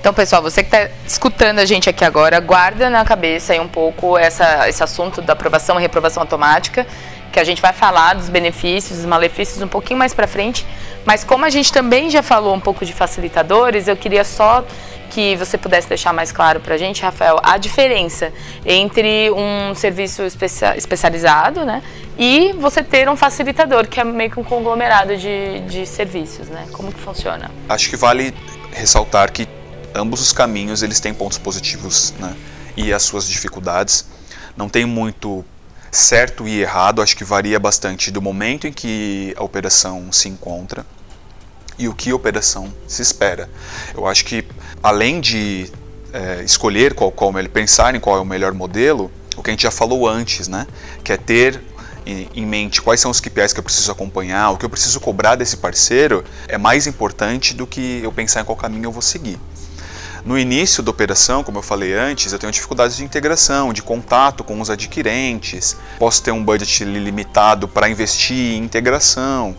Então, 0.00 0.12
pessoal, 0.12 0.42
você 0.42 0.64
que 0.64 0.74
está 0.74 0.92
escutando 1.06 1.60
a 1.60 1.64
gente 1.64 1.88
aqui 1.88 2.04
agora, 2.04 2.40
guarda 2.40 2.90
na 2.90 3.04
cabeça 3.04 3.52
aí 3.52 3.60
um 3.60 3.68
pouco 3.68 4.18
essa, 4.18 4.68
esse 4.68 4.82
assunto 4.82 5.22
da 5.22 5.32
aprovação 5.32 5.78
e 5.78 5.82
reprovação 5.82 6.22
automática, 6.22 6.84
que 7.30 7.38
a 7.38 7.44
gente 7.44 7.62
vai 7.62 7.72
falar 7.72 8.14
dos 8.14 8.28
benefícios, 8.28 8.98
dos 8.98 9.06
malefícios 9.06 9.62
um 9.62 9.68
pouquinho 9.68 9.98
mais 9.98 10.12
para 10.12 10.26
frente. 10.26 10.66
Mas 11.04 11.22
como 11.22 11.44
a 11.44 11.50
gente 11.50 11.72
também 11.72 12.10
já 12.10 12.22
falou 12.22 12.52
um 12.52 12.60
pouco 12.60 12.84
de 12.84 12.92
facilitadores, 12.92 13.86
eu 13.86 13.96
queria 13.96 14.24
só 14.24 14.64
que 15.12 15.36
você 15.36 15.58
pudesse 15.58 15.86
deixar 15.88 16.10
mais 16.12 16.32
claro 16.32 16.58
para 16.58 16.74
a 16.74 16.78
gente, 16.78 17.02
Rafael, 17.02 17.38
a 17.42 17.58
diferença 17.58 18.32
entre 18.64 19.30
um 19.30 19.74
serviço 19.74 20.22
especializado 20.22 21.66
né, 21.66 21.82
e 22.18 22.54
você 22.54 22.82
ter 22.82 23.08
um 23.10 23.16
facilitador, 23.16 23.86
que 23.88 24.00
é 24.00 24.04
meio 24.04 24.30
que 24.30 24.40
um 24.40 24.44
conglomerado 24.44 25.14
de, 25.14 25.60
de 25.68 25.84
serviços. 25.84 26.48
Né? 26.48 26.66
Como 26.72 26.90
que 26.90 26.98
funciona? 26.98 27.50
Acho 27.68 27.90
que 27.90 27.96
vale 27.96 28.34
ressaltar 28.72 29.30
que 29.30 29.46
ambos 29.94 30.22
os 30.22 30.32
caminhos 30.32 30.82
eles 30.82 30.98
têm 30.98 31.12
pontos 31.12 31.36
positivos 31.36 32.14
né, 32.18 32.34
e 32.74 32.90
as 32.90 33.02
suas 33.02 33.28
dificuldades. 33.28 34.06
Não 34.56 34.66
tem 34.66 34.86
muito 34.86 35.44
certo 35.90 36.48
e 36.48 36.62
errado, 36.62 37.02
acho 37.02 37.14
que 37.14 37.24
varia 37.24 37.60
bastante 37.60 38.10
do 38.10 38.22
momento 38.22 38.66
em 38.66 38.72
que 38.72 39.34
a 39.36 39.44
operação 39.44 40.10
se 40.10 40.30
encontra 40.30 40.86
e 41.82 41.88
o 41.88 41.94
que 41.94 42.12
operação 42.12 42.72
se 42.86 43.02
espera. 43.02 43.50
Eu 43.94 44.06
acho 44.06 44.24
que 44.24 44.44
além 44.82 45.20
de 45.20 45.70
é, 46.12 46.42
escolher 46.44 46.94
qual, 46.94 47.10
qual 47.10 47.32
pensar 47.52 47.94
em 47.94 48.00
qual 48.00 48.16
é 48.16 48.20
o 48.20 48.24
melhor 48.24 48.52
modelo, 48.54 49.10
o 49.36 49.42
que 49.42 49.50
a 49.50 49.52
gente 49.52 49.62
já 49.62 49.70
falou 49.70 50.08
antes, 50.08 50.46
né, 50.46 50.66
que 51.02 51.12
é 51.12 51.16
ter 51.16 51.60
em 52.04 52.44
mente 52.44 52.82
quais 52.82 53.00
são 53.00 53.12
os 53.12 53.20
KPIs 53.20 53.52
que 53.52 53.60
eu 53.60 53.62
preciso 53.62 53.92
acompanhar, 53.92 54.50
o 54.50 54.56
que 54.56 54.64
eu 54.64 54.70
preciso 54.70 54.98
cobrar 55.00 55.36
desse 55.36 55.56
parceiro, 55.56 56.24
é 56.48 56.58
mais 56.58 56.88
importante 56.88 57.54
do 57.54 57.64
que 57.64 58.00
eu 58.02 58.10
pensar 58.10 58.40
em 58.40 58.44
qual 58.44 58.56
caminho 58.56 58.86
eu 58.86 58.92
vou 58.92 59.02
seguir. 59.02 59.38
No 60.24 60.38
início 60.38 60.82
da 60.82 60.90
operação, 60.90 61.42
como 61.42 61.58
eu 61.58 61.62
falei 61.62 61.94
antes, 61.94 62.32
eu 62.32 62.38
tenho 62.38 62.52
dificuldades 62.52 62.96
de 62.96 63.04
integração, 63.04 63.72
de 63.72 63.82
contato 63.82 64.44
com 64.44 64.60
os 64.60 64.70
adquirentes, 64.70 65.76
posso 65.98 66.22
ter 66.22 66.30
um 66.30 66.44
budget 66.44 66.84
limitado 66.84 67.66
para 67.66 67.88
investir 67.88 68.54
em 68.54 68.64
integração, 68.64 69.56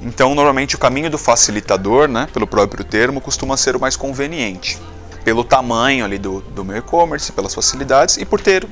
então, 0.00 0.34
normalmente 0.34 0.74
o 0.74 0.78
caminho 0.78 1.10
do 1.10 1.18
facilitador, 1.18 2.08
né, 2.08 2.28
pelo 2.32 2.46
próprio 2.46 2.84
termo, 2.84 3.20
costuma 3.20 3.56
ser 3.56 3.76
o 3.76 3.80
mais 3.80 3.96
conveniente, 3.96 4.78
pelo 5.24 5.42
tamanho 5.42 6.04
ali 6.04 6.18
do, 6.18 6.40
do 6.40 6.64
meu 6.64 6.76
e-commerce, 6.76 7.32
pelas 7.32 7.54
facilidades 7.54 8.16
e 8.16 8.24
por 8.24 8.40
ter, 8.40 8.66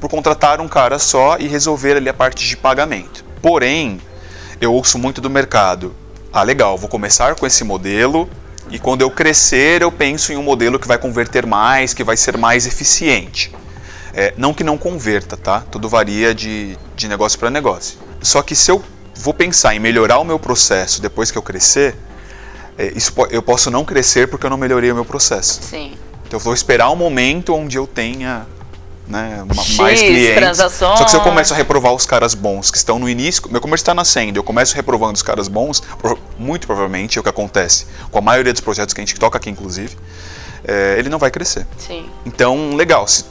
por 0.00 0.08
contratar 0.08 0.60
um 0.60 0.68
cara 0.68 0.98
só 0.98 1.36
e 1.38 1.48
resolver 1.48 1.96
ali 1.96 2.08
a 2.08 2.14
parte 2.14 2.46
de 2.46 2.56
pagamento. 2.56 3.24
Porém, 3.42 4.00
eu 4.60 4.72
ouço 4.72 4.98
muito 4.98 5.20
do 5.20 5.28
mercado. 5.28 5.94
Ah, 6.32 6.42
legal, 6.42 6.78
vou 6.78 6.88
começar 6.88 7.34
com 7.34 7.46
esse 7.46 7.64
modelo 7.64 8.28
e 8.70 8.78
quando 8.78 9.02
eu 9.02 9.10
crescer 9.10 9.82
eu 9.82 9.92
penso 9.92 10.32
em 10.32 10.36
um 10.36 10.42
modelo 10.42 10.78
que 10.78 10.88
vai 10.88 10.98
converter 10.98 11.46
mais, 11.46 11.92
que 11.92 12.02
vai 12.02 12.16
ser 12.16 12.38
mais 12.38 12.66
eficiente. 12.66 13.54
É, 14.12 14.32
não 14.36 14.54
que 14.54 14.62
não 14.62 14.78
converta, 14.78 15.36
tá? 15.36 15.60
Tudo 15.60 15.88
varia 15.88 16.34
de, 16.34 16.78
de 16.94 17.08
negócio 17.08 17.38
para 17.38 17.50
negócio. 17.50 17.98
Só 18.22 18.42
que 18.42 18.54
se 18.54 18.70
eu 18.70 18.82
vou 19.14 19.34
pensar 19.34 19.74
em 19.74 19.78
melhorar 19.78 20.18
o 20.18 20.24
meu 20.24 20.38
processo 20.38 21.00
depois 21.00 21.30
que 21.30 21.38
eu 21.38 21.42
crescer, 21.42 21.96
é, 22.76 22.92
isso, 22.94 23.12
eu 23.30 23.42
posso 23.42 23.70
não 23.70 23.84
crescer 23.84 24.28
porque 24.28 24.46
eu 24.46 24.50
não 24.50 24.56
melhorei 24.56 24.90
o 24.90 24.94
meu 24.94 25.04
processo. 25.04 25.60
Sim. 25.62 25.96
Então 26.26 26.38
eu 26.38 26.40
vou 26.40 26.54
esperar 26.54 26.90
um 26.90 26.96
momento 26.96 27.54
onde 27.54 27.76
eu 27.78 27.86
tenha 27.86 28.46
né, 29.06 29.44
mais 29.76 30.00
clientes. 30.00 30.34
Transações. 30.34 30.98
Só 30.98 31.04
que 31.04 31.10
se 31.10 31.16
eu 31.16 31.20
começo 31.20 31.52
a 31.54 31.56
reprovar 31.56 31.92
os 31.92 32.06
caras 32.06 32.34
bons 32.34 32.70
que 32.70 32.76
estão 32.76 32.98
no 32.98 33.08
início, 33.08 33.42
meu 33.50 33.60
comércio 33.60 33.82
está 33.82 33.94
nascendo, 33.94 34.38
eu 34.38 34.42
começo 34.42 34.74
reprovando 34.74 35.14
os 35.14 35.22
caras 35.22 35.46
bons, 35.46 35.82
muito 36.38 36.66
provavelmente 36.66 37.18
é 37.18 37.20
o 37.20 37.22
que 37.22 37.28
acontece 37.28 37.86
com 38.10 38.18
a 38.18 38.22
maioria 38.22 38.52
dos 38.52 38.60
projetos 38.60 38.94
que 38.94 39.00
a 39.00 39.04
gente 39.04 39.18
toca 39.18 39.38
aqui, 39.38 39.50
inclusive, 39.50 39.96
é, 40.66 40.96
ele 40.98 41.08
não 41.08 41.18
vai 41.18 41.30
crescer. 41.30 41.66
Sim. 41.78 42.06
Então, 42.24 42.74
legal, 42.74 43.06
se 43.06 43.24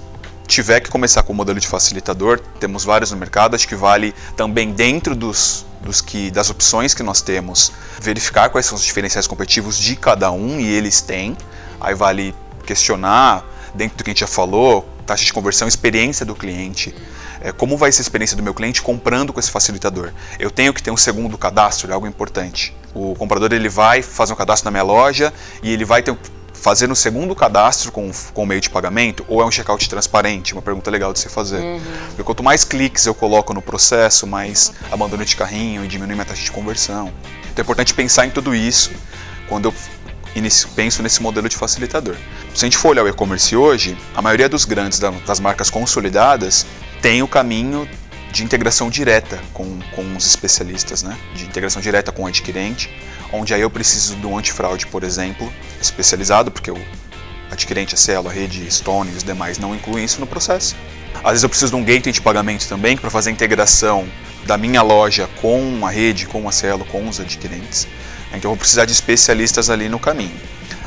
tiver 0.53 0.79
que 0.79 0.89
começar 0.89 1.23
com 1.23 1.33
o 1.33 1.35
modelo 1.35 1.59
de 1.59 1.67
facilitador, 1.67 2.39
temos 2.59 2.83
vários 2.83 3.11
no 3.11 3.17
mercado, 3.17 3.55
acho 3.55 3.67
que 3.67 3.75
vale 3.75 4.13
também 4.37 4.71
dentro 4.71 5.15
dos, 5.15 5.65
dos 5.81 5.99
que, 5.99 6.29
das 6.29 6.49
opções 6.49 6.93
que 6.93 7.01
nós 7.01 7.21
temos, 7.21 7.71
verificar 7.99 8.49
quais 8.49 8.67
são 8.67 8.75
os 8.75 8.83
diferenciais 8.83 9.25
competitivos 9.25 9.77
de 9.79 9.95
cada 9.95 10.31
um, 10.31 10.59
e 10.59 10.67
eles 10.67 11.01
têm, 11.01 11.35
aí 11.81 11.95
vale 11.95 12.35
questionar, 12.65 13.43
dentro 13.73 13.97
do 13.97 14.03
que 14.03 14.11
a 14.11 14.13
gente 14.13 14.19
já 14.19 14.27
falou, 14.27 14.87
taxa 15.07 15.25
de 15.25 15.33
conversão, 15.33 15.67
experiência 15.67 16.23
do 16.23 16.35
cliente. 16.35 16.93
É, 17.41 17.51
como 17.51 17.75
vai 17.75 17.91
ser 17.91 18.01
a 18.01 18.03
experiência 18.03 18.37
do 18.37 18.43
meu 18.43 18.53
cliente 18.53 18.81
comprando 18.81 19.33
com 19.33 19.39
esse 19.39 19.49
facilitador? 19.49 20.11
Eu 20.39 20.51
tenho 20.51 20.71
que 20.71 20.83
ter 20.83 20.91
um 20.91 20.97
segundo 20.97 21.35
cadastro, 21.35 21.89
é 21.89 21.93
algo 21.93 22.05
importante. 22.05 22.75
O 22.93 23.15
comprador 23.15 23.51
ele 23.51 23.69
vai 23.69 24.03
fazer 24.03 24.33
um 24.33 24.35
cadastro 24.35 24.65
na 24.65 24.71
minha 24.71 24.83
loja 24.83 25.33
e 25.63 25.73
ele 25.73 25.83
vai 25.83 26.03
ter, 26.03 26.15
fazer 26.63 26.89
um 26.89 26.95
segundo 26.95 27.35
cadastro 27.35 27.91
com, 27.91 28.09
com 28.33 28.43
o 28.43 28.45
meio 28.45 28.61
de 28.61 28.69
pagamento 28.69 29.25
ou 29.27 29.41
é 29.41 29.45
um 29.45 29.51
checkout 29.51 29.87
transparente? 29.89 30.53
Uma 30.53 30.61
pergunta 30.61 30.89
legal 30.89 31.11
de 31.11 31.19
se 31.19 31.27
fazer. 31.27 31.59
Uhum. 31.59 31.81
Porque 32.07 32.23
quanto 32.23 32.41
mais 32.41 32.63
cliques 32.63 33.05
eu 33.05 33.13
coloco 33.13 33.53
no 33.53 33.61
processo, 33.61 34.25
mais 34.25 34.71
abandono 34.89 35.25
de 35.25 35.35
carrinho 35.35 35.83
e 35.83 35.87
diminui 35.89 36.15
minha 36.15 36.25
taxa 36.25 36.41
de 36.41 36.51
conversão. 36.51 37.11
Então 37.51 37.57
é 37.57 37.61
importante 37.61 37.93
pensar 37.93 38.25
em 38.25 38.29
tudo 38.29 38.55
isso 38.55 38.91
quando 39.49 39.65
eu 39.65 39.73
penso 40.73 41.03
nesse 41.03 41.21
modelo 41.21 41.49
de 41.49 41.57
facilitador. 41.57 42.15
Se 42.55 42.63
a 42.63 42.67
gente 42.67 42.77
for 42.77 42.89
olhar 42.91 43.03
o 43.03 43.09
e-commerce 43.09 43.53
hoje, 43.55 43.97
a 44.15 44.21
maioria 44.21 44.47
dos 44.47 44.63
grandes 44.63 44.99
das 44.99 45.41
marcas 45.41 45.69
consolidadas 45.69 46.65
tem 47.01 47.21
o 47.21 47.27
caminho 47.27 47.87
de 48.31 48.43
integração 48.43 48.89
direta 48.89 49.39
com, 49.53 49.79
com 49.93 50.15
os 50.15 50.25
especialistas, 50.25 51.03
né? 51.03 51.15
de 51.35 51.43
integração 51.43 51.81
direta 51.81 52.11
com 52.11 52.23
o 52.23 52.25
adquirente, 52.27 52.89
onde 53.33 53.53
aí 53.53 53.61
eu 53.61 53.69
preciso 53.69 54.15
de 54.15 54.27
um 54.27 54.37
antifraude, 54.37 54.85
por 54.85 55.03
exemplo, 55.03 55.51
especializado, 55.81 56.51
porque 56.51 56.69
o 56.69 56.77
adquirente, 57.51 57.95
a 57.95 57.97
Cielo, 57.97 58.29
a 58.29 58.31
rede 58.31 58.71
Stone 58.71 59.11
e 59.11 59.15
os 59.15 59.23
demais 59.23 59.57
não 59.57 59.73
incluem 59.73 60.05
isso 60.05 60.19
no 60.19 60.27
processo. 60.27 60.75
Às 61.23 61.31
vezes 61.31 61.43
eu 61.43 61.49
preciso 61.49 61.71
de 61.71 61.77
um 61.77 61.83
gateway 61.83 62.13
de 62.13 62.21
pagamento 62.21 62.67
também 62.67 62.95
para 62.95 63.09
fazer 63.09 63.31
a 63.31 63.33
integração 63.33 64.07
da 64.45 64.57
minha 64.57 64.81
loja 64.81 65.27
com 65.41 65.85
a 65.85 65.89
rede, 65.89 66.27
com 66.27 66.47
a 66.47 66.51
Cielo, 66.51 66.85
com 66.85 67.07
os 67.07 67.19
adquirentes. 67.19 67.87
Então 68.29 68.51
eu 68.51 68.51
vou 68.51 68.57
precisar 68.57 68.85
de 68.85 68.91
especialistas 68.91 69.69
ali 69.69 69.89
no 69.89 69.99
caminho. 69.99 70.35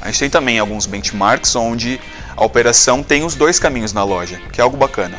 A 0.01 0.07
gente 0.07 0.21
tem 0.21 0.31
também 0.31 0.59
alguns 0.59 0.87
benchmarks 0.87 1.57
onde 1.57 2.01
a 2.37 2.45
operação 2.45 3.03
tem 3.03 3.25
os 3.25 3.35
dois 3.35 3.59
caminhos 3.59 3.93
na 3.93 4.05
loja, 4.05 4.41
que 4.53 4.61
é 4.61 4.65
algo 4.65 4.77
bacana. 4.77 5.19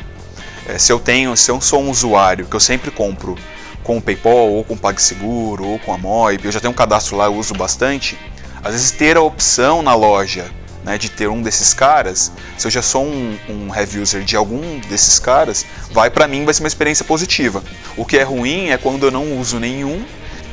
É, 0.65 0.77
se 0.77 0.91
eu 0.91 0.99
tenho, 0.99 1.35
se 1.35 1.51
eu 1.51 1.59
sou 1.59 1.81
um 1.81 1.89
usuário 1.89 2.45
que 2.45 2.55
eu 2.55 2.59
sempre 2.59 2.91
compro 2.91 3.37
com 3.83 3.97
o 3.97 4.01
PayPal 4.01 4.49
ou 4.51 4.63
com 4.63 4.73
o 4.73 4.77
PagSeguro 4.77 5.65
ou 5.65 5.79
com 5.79 5.93
a 5.93 5.97
Moip, 5.97 6.43
eu 6.43 6.51
já 6.51 6.59
tenho 6.59 6.71
um 6.71 6.75
cadastro 6.75 7.15
lá, 7.15 7.25
eu 7.25 7.35
uso 7.35 7.53
bastante. 7.53 8.17
Às 8.63 8.73
vezes 8.73 8.91
ter 8.91 9.17
a 9.17 9.21
opção 9.21 9.81
na 9.81 9.95
loja 9.95 10.51
né, 10.83 10.97
de 10.97 11.09
ter 11.09 11.27
um 11.27 11.41
desses 11.41 11.73
caras, 11.73 12.31
se 12.57 12.65
eu 12.65 12.71
já 12.71 12.81
sou 12.81 13.05
um, 13.05 13.37
um 13.49 13.75
heavy 13.75 13.99
user 13.99 14.23
de 14.23 14.35
algum 14.35 14.79
desses 14.79 15.19
caras, 15.19 15.65
vai 15.91 16.09
para 16.09 16.27
mim 16.27 16.45
vai 16.45 16.53
ser 16.53 16.63
uma 16.63 16.67
experiência 16.67 17.03
positiva. 17.03 17.61
O 17.95 18.05
que 18.05 18.17
é 18.17 18.23
ruim 18.23 18.69
é 18.69 18.77
quando 18.77 19.05
eu 19.05 19.11
não 19.11 19.37
uso 19.37 19.59
nenhum 19.59 20.03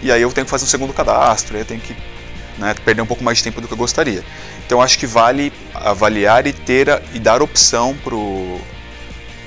e 0.02 0.10
aí 0.10 0.20
eu 0.20 0.32
tenho 0.32 0.44
que 0.44 0.50
fazer 0.50 0.64
um 0.64 0.68
segundo 0.68 0.92
cadastro, 0.92 1.54
aí 1.54 1.62
eu 1.62 1.66
tenho 1.66 1.80
que 1.80 1.96
né, 2.58 2.74
perder 2.84 3.02
um 3.02 3.06
pouco 3.06 3.22
mais 3.22 3.38
de 3.38 3.44
tempo 3.44 3.60
do 3.60 3.66
que 3.66 3.72
eu 3.72 3.78
gostaria. 3.78 4.24
Então 4.66 4.82
acho 4.82 4.98
que 4.98 5.06
vale 5.06 5.52
avaliar 5.72 6.46
e 6.46 6.52
ter 6.52 6.90
a, 6.90 7.00
e 7.12 7.18
dar 7.18 7.40
opção 7.42 7.96
pro 8.02 8.60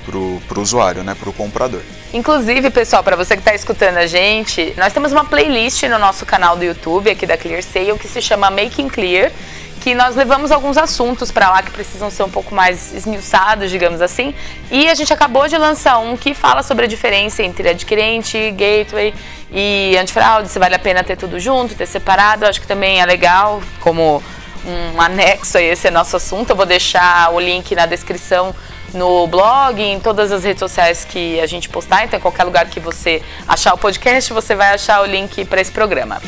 pro, 0.06 0.40
pro 0.48 0.62
usuário, 0.62 1.04
né, 1.04 1.14
pro 1.14 1.34
comprador. 1.34 1.82
Inclusive, 2.12 2.70
pessoal, 2.70 3.02
para 3.02 3.16
você 3.16 3.34
que 3.34 3.42
está 3.42 3.54
escutando 3.54 3.98
a 3.98 4.06
gente, 4.06 4.72
nós 4.78 4.94
temos 4.94 5.12
uma 5.12 5.26
playlist 5.26 5.82
no 5.82 5.98
nosso 5.98 6.24
canal 6.24 6.56
do 6.56 6.64
YouTube 6.64 7.10
aqui 7.10 7.26
da 7.26 7.36
Clear 7.36 7.62
Sale 7.62 7.98
que 7.98 8.08
se 8.08 8.22
chama 8.22 8.50
Making 8.50 8.88
Clear 8.88 9.30
que 9.78 9.94
nós 9.94 10.16
levamos 10.16 10.50
alguns 10.50 10.76
assuntos 10.76 11.30
para 11.30 11.50
lá 11.50 11.62
que 11.62 11.70
precisam 11.70 12.10
ser 12.10 12.22
um 12.22 12.30
pouco 12.30 12.54
mais 12.54 12.94
esmiuçados, 12.94 13.70
digamos 13.70 14.00
assim. 14.00 14.34
E 14.70 14.88
a 14.88 14.94
gente 14.94 15.12
acabou 15.12 15.46
de 15.46 15.56
lançar 15.56 15.98
um 15.98 16.16
que 16.16 16.34
fala 16.34 16.62
sobre 16.62 16.86
a 16.86 16.88
diferença 16.88 17.42
entre 17.42 17.68
adquirente, 17.68 18.50
gateway 18.52 19.14
e 19.52 19.96
antifraude, 19.96 20.48
se 20.48 20.58
vale 20.58 20.74
a 20.74 20.78
pena 20.78 21.04
ter 21.04 21.16
tudo 21.16 21.38
junto, 21.38 21.74
ter 21.74 21.86
separado. 21.86 22.44
Acho 22.44 22.60
que 22.60 22.66
também 22.66 23.00
é 23.00 23.06
legal 23.06 23.62
como 23.80 24.22
um 24.66 25.00
anexo 25.00 25.58
a 25.58 25.62
esse 25.62 25.90
nosso 25.90 26.16
assunto. 26.16 26.50
Eu 26.50 26.56
vou 26.56 26.66
deixar 26.66 27.32
o 27.32 27.38
link 27.38 27.74
na 27.74 27.86
descrição 27.86 28.54
no 28.94 29.26
blog, 29.26 29.80
em 29.80 30.00
todas 30.00 30.32
as 30.32 30.44
redes 30.44 30.60
sociais 30.60 31.04
que 31.04 31.40
a 31.40 31.46
gente 31.46 31.68
postar. 31.68 32.04
Então, 32.04 32.18
em 32.18 32.22
qualquer 32.22 32.44
lugar 32.44 32.66
que 32.66 32.80
você 32.80 33.22
achar 33.46 33.74
o 33.74 33.78
podcast, 33.78 34.32
você 34.32 34.54
vai 34.54 34.74
achar 34.74 35.02
o 35.02 35.06
link 35.06 35.44
para 35.44 35.60
esse 35.60 35.72
programa. 35.72 36.20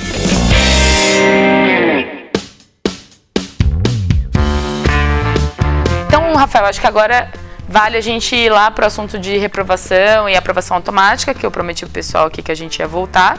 Então, 6.06 6.34
Rafael, 6.34 6.66
acho 6.66 6.80
que 6.80 6.86
agora 6.86 7.30
vale 7.68 7.96
a 7.96 8.00
gente 8.00 8.34
ir 8.34 8.50
lá 8.50 8.70
para 8.70 8.84
o 8.84 8.86
assunto 8.86 9.18
de 9.18 9.38
reprovação 9.38 10.28
e 10.28 10.36
aprovação 10.36 10.76
automática, 10.76 11.32
que 11.32 11.46
eu 11.46 11.50
prometi 11.50 11.84
pro 11.84 11.94
pessoal 11.94 12.26
aqui 12.26 12.42
que 12.42 12.50
a 12.50 12.56
gente 12.56 12.80
ia 12.80 12.88
voltar. 12.88 13.38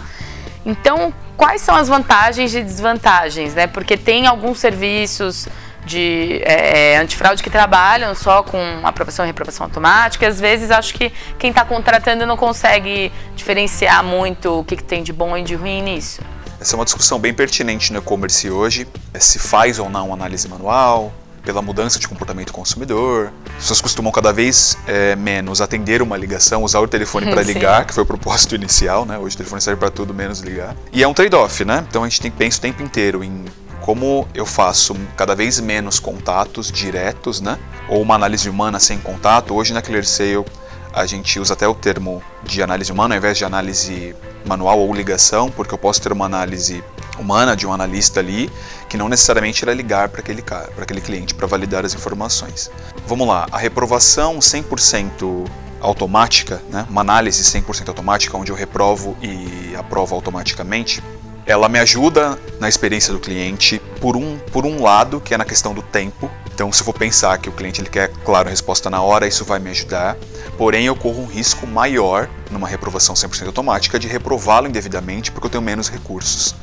Então, 0.65 1.13
quais 1.35 1.61
são 1.61 1.75
as 1.75 1.87
vantagens 1.87 2.55
e 2.55 2.61
desvantagens, 2.61 3.53
né? 3.53 3.67
Porque 3.67 3.97
tem 3.97 4.27
alguns 4.27 4.59
serviços 4.59 5.47
de 5.85 6.41
é, 6.43 6.97
antifraude 6.97 7.41
que 7.41 7.49
trabalham 7.49 8.13
só 8.13 8.43
com 8.43 8.57
aprovação 8.83 9.25
e 9.25 9.27
reprovação 9.27 9.65
automática. 9.65 10.25
E 10.25 10.27
às 10.27 10.39
vezes 10.39 10.71
acho 10.71 10.93
que 10.93 11.11
quem 11.37 11.49
está 11.49 11.65
contratando 11.65 12.25
não 12.25 12.37
consegue 12.37 13.11
diferenciar 13.35 14.03
muito 14.03 14.59
o 14.59 14.63
que, 14.63 14.75
que 14.75 14.83
tem 14.83 15.03
de 15.03 15.11
bom 15.11 15.35
e 15.37 15.43
de 15.43 15.55
ruim 15.55 15.81
nisso. 15.81 16.21
Essa 16.59 16.75
é 16.75 16.77
uma 16.77 16.85
discussão 16.85 17.17
bem 17.17 17.33
pertinente 17.33 17.91
no 17.91 17.99
e-commerce 17.99 18.49
hoje. 18.49 18.87
É 19.13 19.19
se 19.19 19.39
faz 19.39 19.79
ou 19.79 19.89
não 19.89 20.13
análise 20.13 20.47
manual, 20.47 21.11
pela 21.43 21.61
mudança 21.61 21.99
de 21.99 22.07
comportamento 22.07 22.47
do 22.47 22.53
consumidor. 22.53 23.31
As 23.49 23.63
pessoas 23.63 23.81
costumam 23.81 24.11
cada 24.11 24.31
vez 24.31 24.77
é, 24.87 25.15
menos 25.15 25.61
atender 25.61 26.01
uma 26.01 26.17
ligação, 26.17 26.63
usar 26.63 26.79
o 26.79 26.87
telefone 26.87 27.31
para 27.31 27.41
ligar, 27.43 27.85
que 27.85 27.93
foi 27.93 28.03
o 28.03 28.05
propósito 28.05 28.53
inicial, 28.55 29.05
né? 29.05 29.17
Hoje 29.17 29.35
o 29.35 29.37
telefone 29.37 29.61
serve 29.61 29.79
para 29.79 29.89
tudo 29.89 30.13
menos 30.13 30.41
ligar. 30.41 30.75
E 30.93 31.01
é 31.01 31.07
um 31.07 31.13
trade-off, 31.13 31.65
né? 31.65 31.83
Então 31.89 32.03
a 32.03 32.09
gente 32.09 32.21
tem, 32.21 32.31
pensa 32.31 32.57
o 32.57 32.61
tempo 32.61 32.83
inteiro 32.83 33.23
em 33.23 33.45
como 33.81 34.27
eu 34.33 34.45
faço 34.45 34.95
cada 35.17 35.35
vez 35.35 35.59
menos 35.59 35.99
contatos 35.99 36.71
diretos, 36.71 37.41
né? 37.41 37.57
Ou 37.89 38.01
uma 38.01 38.15
análise 38.15 38.49
humana 38.49 38.79
sem 38.79 38.99
contato. 38.99 39.53
Hoje 39.53 39.73
na 39.73 39.81
ClearSale 39.81 40.45
a 40.93 41.05
gente 41.05 41.39
usa 41.39 41.53
até 41.53 41.67
o 41.67 41.73
termo 41.73 42.21
de 42.43 42.61
análise 42.61 42.91
humana 42.91 43.15
ao 43.15 43.17
invés 43.17 43.37
de 43.37 43.45
análise 43.45 44.15
manual 44.45 44.79
ou 44.79 44.93
ligação, 44.93 45.49
porque 45.49 45.73
eu 45.73 45.77
posso 45.77 46.01
ter 46.01 46.11
uma 46.11 46.25
análise 46.25 46.83
humana 47.17 47.55
de 47.55 47.67
um 47.67 47.73
analista 47.73 48.19
ali, 48.19 48.51
que 48.89 48.97
não 48.97 49.07
necessariamente 49.07 49.63
irá 49.63 49.73
ligar 49.73 50.09
para 50.09 50.21
aquele, 50.21 50.41
para 50.41 50.83
aquele 50.83 51.01
cliente 51.01 51.33
para 51.33 51.47
validar 51.47 51.85
as 51.85 51.93
informações. 51.93 52.69
Vamos 53.07 53.27
lá, 53.27 53.47
a 53.51 53.57
reprovação 53.57 54.39
100% 54.39 55.47
automática, 55.79 56.61
né, 56.69 56.85
uma 56.89 57.01
análise 57.01 57.43
100% 57.43 57.87
automática, 57.87 58.37
onde 58.37 58.51
eu 58.51 58.55
reprovo 58.55 59.15
e 59.21 59.75
aprovo 59.75 60.15
automaticamente, 60.15 61.01
ela 61.45 61.67
me 61.67 61.79
ajuda 61.79 62.37
na 62.59 62.69
experiência 62.69 63.13
do 63.13 63.19
cliente 63.19 63.81
por 63.99 64.15
um, 64.15 64.37
por 64.51 64.65
um 64.65 64.81
lado, 64.81 65.19
que 65.19 65.33
é 65.33 65.37
na 65.37 65.45
questão 65.45 65.73
do 65.73 65.81
tempo. 65.81 66.29
Então, 66.53 66.71
se 66.71 66.81
eu 66.81 66.85
for 66.85 66.93
pensar 66.93 67.37
que 67.37 67.49
o 67.49 67.51
cliente 67.51 67.81
ele 67.81 67.89
quer, 67.89 68.09
claro, 68.23 68.47
a 68.47 68.51
resposta 68.51 68.89
na 68.89 69.01
hora, 69.01 69.27
isso 69.27 69.43
vai 69.43 69.59
me 69.59 69.69
ajudar. 69.71 70.17
Porém, 70.57 70.85
eu 70.85 70.95
corro 70.95 71.23
um 71.23 71.25
risco 71.25 71.65
maior 71.65 72.29
numa 72.51 72.67
reprovação 72.67 73.15
100% 73.15 73.47
automática 73.47 73.97
de 73.97 74.07
reprová-lo 74.07 74.67
indevidamente 74.67 75.31
porque 75.31 75.47
eu 75.47 75.51
tenho 75.51 75.63
menos 75.63 75.89
recursos 75.89 76.55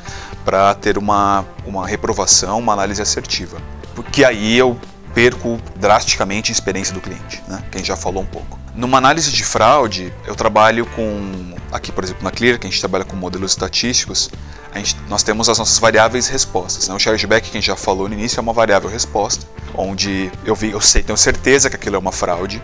para 0.45 0.75
ter 0.75 0.97
uma, 0.97 1.45
uma 1.67 1.87
reprovação, 1.87 2.59
uma 2.59 2.73
análise 2.73 3.03
assertiva. 3.03 3.61
Porque 3.95 4.25
aí 4.25 4.57
eu 4.57 4.79
perco 5.15 5.59
drasticamente 5.77 6.53
a 6.53 6.55
experiência 6.55 6.95
do 6.95 7.01
cliente, 7.01 7.43
né? 7.49 7.63
que 7.71 7.77
a 7.77 7.79
gente 7.79 7.89
já 7.89 7.97
falou 7.97 8.23
um 8.23 8.27
pouco. 8.27 8.59
Numa 8.75 8.99
análise 8.99 9.33
de 9.33 9.43
fraude, 9.43 10.13
eu 10.27 10.37
trabalho 10.37 10.87
com, 10.95 11.55
aqui 11.73 11.91
por 11.91 12.05
exemplo 12.05 12.23
na 12.23 12.31
Clear, 12.31 12.59
que 12.59 12.67
a 12.67 12.71
gente 12.71 12.79
trabalha 12.79 13.05
com 13.05 13.17
modelos 13.17 13.51
estatísticos, 13.51 14.31
gente, 14.75 14.97
nós 15.09 15.23
temos 15.23 15.49
as 15.49 15.59
nossas 15.59 15.79
variáveis 15.79 16.29
respostas. 16.29 16.89
Né? 16.89 16.95
O 16.95 16.99
chargeback 16.99 17.51
que 17.51 17.57
a 17.57 17.61
gente 17.61 17.67
já 17.67 17.77
falou 17.77 18.09
no 18.09 18.15
início 18.15 18.39
é 18.39 18.43
uma 18.43 18.53
variável 18.53 18.89
resposta, 18.89 19.47
onde 19.75 20.31
eu, 20.45 20.55
vi, 20.55 20.71
eu 20.71 20.81
sei, 20.81 21.03
tenho 21.03 21.17
certeza 21.17 21.71
que 21.71 21.77
aquilo 21.77 21.97
é 21.97 21.99
uma 21.99 22.13
fraude, 22.13 22.63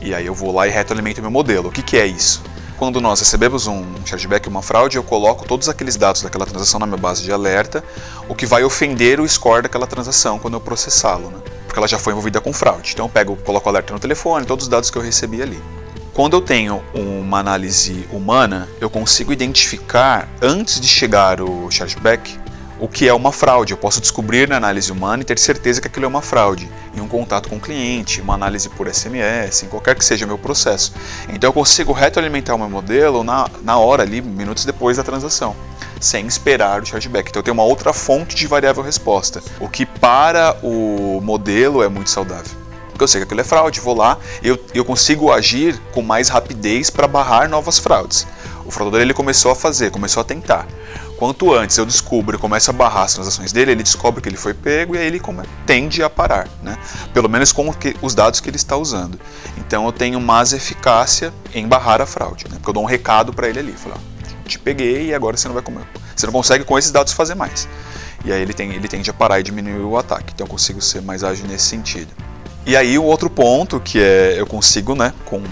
e 0.00 0.14
aí 0.14 0.26
eu 0.26 0.34
vou 0.34 0.52
lá 0.52 0.66
e 0.66 0.70
retroalimento 0.70 1.20
meu 1.20 1.30
modelo. 1.30 1.68
O 1.68 1.72
que, 1.72 1.82
que 1.82 1.96
é 1.96 2.06
isso? 2.06 2.42
quando 2.80 2.98
nós 2.98 3.20
recebemos 3.20 3.66
um 3.66 3.84
chargeback, 4.06 4.48
uma 4.48 4.62
fraude, 4.62 4.96
eu 4.96 5.02
coloco 5.02 5.44
todos 5.44 5.68
aqueles 5.68 5.96
dados 5.96 6.22
daquela 6.22 6.46
transação 6.46 6.80
na 6.80 6.86
minha 6.86 6.96
base 6.96 7.22
de 7.22 7.30
alerta, 7.30 7.84
o 8.26 8.34
que 8.34 8.46
vai 8.46 8.64
ofender 8.64 9.20
o 9.20 9.28
score 9.28 9.60
daquela 9.60 9.86
transação 9.86 10.38
quando 10.38 10.54
eu 10.54 10.62
processá-lo, 10.62 11.30
né? 11.30 11.40
porque 11.66 11.78
ela 11.78 11.86
já 11.86 11.98
foi 11.98 12.14
envolvida 12.14 12.40
com 12.40 12.54
fraude. 12.54 12.92
Então 12.94 13.04
eu 13.04 13.10
pego, 13.10 13.36
coloco 13.36 13.68
o 13.68 13.70
alerta 13.70 13.92
no 13.92 14.00
telefone, 14.00 14.46
todos 14.46 14.64
os 14.64 14.68
dados 14.70 14.88
que 14.88 14.96
eu 14.96 15.02
recebi 15.02 15.42
ali. 15.42 15.62
Quando 16.12 16.36
eu 16.36 16.40
tenho 16.40 16.82
uma 16.92 17.38
análise 17.38 18.06
humana, 18.12 18.68
eu 18.80 18.90
consigo 18.90 19.32
identificar, 19.32 20.28
antes 20.42 20.80
de 20.80 20.88
chegar 20.88 21.40
o 21.40 21.70
chargeback, 21.70 22.36
o 22.80 22.88
que 22.88 23.06
é 23.06 23.14
uma 23.14 23.30
fraude. 23.30 23.72
Eu 23.72 23.76
posso 23.76 24.00
descobrir 24.00 24.48
na 24.48 24.56
análise 24.56 24.90
humana 24.90 25.22
e 25.22 25.24
ter 25.24 25.38
certeza 25.38 25.80
que 25.80 25.86
aquilo 25.86 26.06
é 26.06 26.08
uma 26.08 26.20
fraude. 26.20 26.68
Em 26.96 27.00
um 27.00 27.06
contato 27.06 27.48
com 27.48 27.56
o 27.56 27.60
cliente, 27.60 28.20
uma 28.20 28.34
análise 28.34 28.68
por 28.70 28.92
SMS, 28.92 29.62
em 29.62 29.68
qualquer 29.68 29.94
que 29.94 30.04
seja 30.04 30.24
o 30.24 30.28
meu 30.28 30.38
processo. 30.38 30.92
Então 31.28 31.48
eu 31.48 31.52
consigo 31.52 31.92
retroalimentar 31.92 32.56
o 32.56 32.58
meu 32.58 32.68
modelo 32.68 33.22
na, 33.22 33.48
na 33.62 33.78
hora 33.78 34.02
ali, 34.02 34.20
minutos 34.20 34.64
depois 34.64 34.96
da 34.96 35.04
transação, 35.04 35.54
sem 36.00 36.26
esperar 36.26 36.82
o 36.82 36.86
chargeback. 36.86 37.28
Então 37.28 37.40
eu 37.40 37.44
tenho 37.44 37.54
uma 37.54 37.64
outra 37.64 37.92
fonte 37.92 38.34
de 38.34 38.48
variável 38.48 38.82
resposta, 38.82 39.40
o 39.60 39.68
que 39.68 39.86
para 39.86 40.56
o 40.60 41.20
modelo 41.22 41.84
é 41.84 41.88
muito 41.88 42.10
saudável. 42.10 42.69
Porque 43.00 43.04
eu 43.04 43.08
sei 43.08 43.20
que 43.20 43.24
aquilo 43.24 43.40
é 43.40 43.44
fraude, 43.44 43.80
vou 43.80 43.96
lá, 43.96 44.18
eu, 44.42 44.62
eu 44.74 44.84
consigo 44.84 45.32
agir 45.32 45.80
com 45.94 46.02
mais 46.02 46.28
rapidez 46.28 46.90
para 46.90 47.08
barrar 47.08 47.48
novas 47.48 47.78
fraudes. 47.78 48.26
O 48.66 48.70
fraudador 48.70 49.00
ele 49.00 49.14
começou 49.14 49.50
a 49.50 49.56
fazer, 49.56 49.90
começou 49.90 50.20
a 50.20 50.24
tentar. 50.24 50.66
Quanto 51.16 51.54
antes 51.54 51.78
eu 51.78 51.86
descubro 51.86 52.36
e 52.36 52.38
começo 52.38 52.68
a 52.68 52.74
barrar 52.74 53.04
as 53.04 53.14
transações 53.14 53.52
dele, 53.52 53.72
ele 53.72 53.82
descobre 53.82 54.20
que 54.20 54.28
ele 54.28 54.36
foi 54.36 54.52
pego 54.52 54.94
e 54.94 54.98
aí 54.98 55.06
ele 55.06 55.18
tende 55.64 56.02
a 56.02 56.10
parar, 56.10 56.46
né? 56.62 56.76
Pelo 57.14 57.26
menos 57.26 57.52
com 57.52 57.74
os 58.02 58.14
dados 58.14 58.38
que 58.38 58.50
ele 58.50 58.56
está 58.56 58.76
usando. 58.76 59.18
Então 59.56 59.86
eu 59.86 59.92
tenho 59.92 60.20
mais 60.20 60.52
eficácia 60.52 61.32
em 61.54 61.66
barrar 61.66 62.02
a 62.02 62.06
fraude, 62.06 62.44
né? 62.50 62.56
Porque 62.56 62.68
eu 62.68 62.74
dou 62.74 62.82
um 62.82 62.86
recado 62.86 63.32
para 63.32 63.48
ele 63.48 63.60
ali, 63.60 63.72
falo, 63.72 63.94
te 64.44 64.58
peguei 64.58 65.06
e 65.06 65.14
agora 65.14 65.38
você 65.38 65.48
não 65.48 65.54
vai 65.54 65.62
comer. 65.62 65.86
Você 66.14 66.26
não 66.26 66.34
consegue 66.34 66.64
com 66.64 66.78
esses 66.78 66.90
dados 66.90 67.14
fazer 67.14 67.34
mais. 67.34 67.66
E 68.26 68.30
aí 68.30 68.42
ele, 68.42 68.52
tem, 68.52 68.70
ele 68.74 68.88
tende 68.88 69.08
a 69.08 69.14
parar 69.14 69.40
e 69.40 69.42
diminuir 69.42 69.80
o 69.80 69.96
ataque. 69.96 70.34
Então 70.34 70.46
eu 70.46 70.50
consigo 70.50 70.82
ser 70.82 71.00
mais 71.00 71.24
ágil 71.24 71.46
nesse 71.46 71.64
sentido. 71.64 72.12
E 72.70 72.76
aí 72.76 72.96
o 72.96 73.02
outro 73.02 73.28
ponto 73.28 73.80
que 73.80 73.98
é 74.00 74.36
eu 74.38 74.46
consigo, 74.46 74.94
né, 74.94 75.12
com 75.24 75.42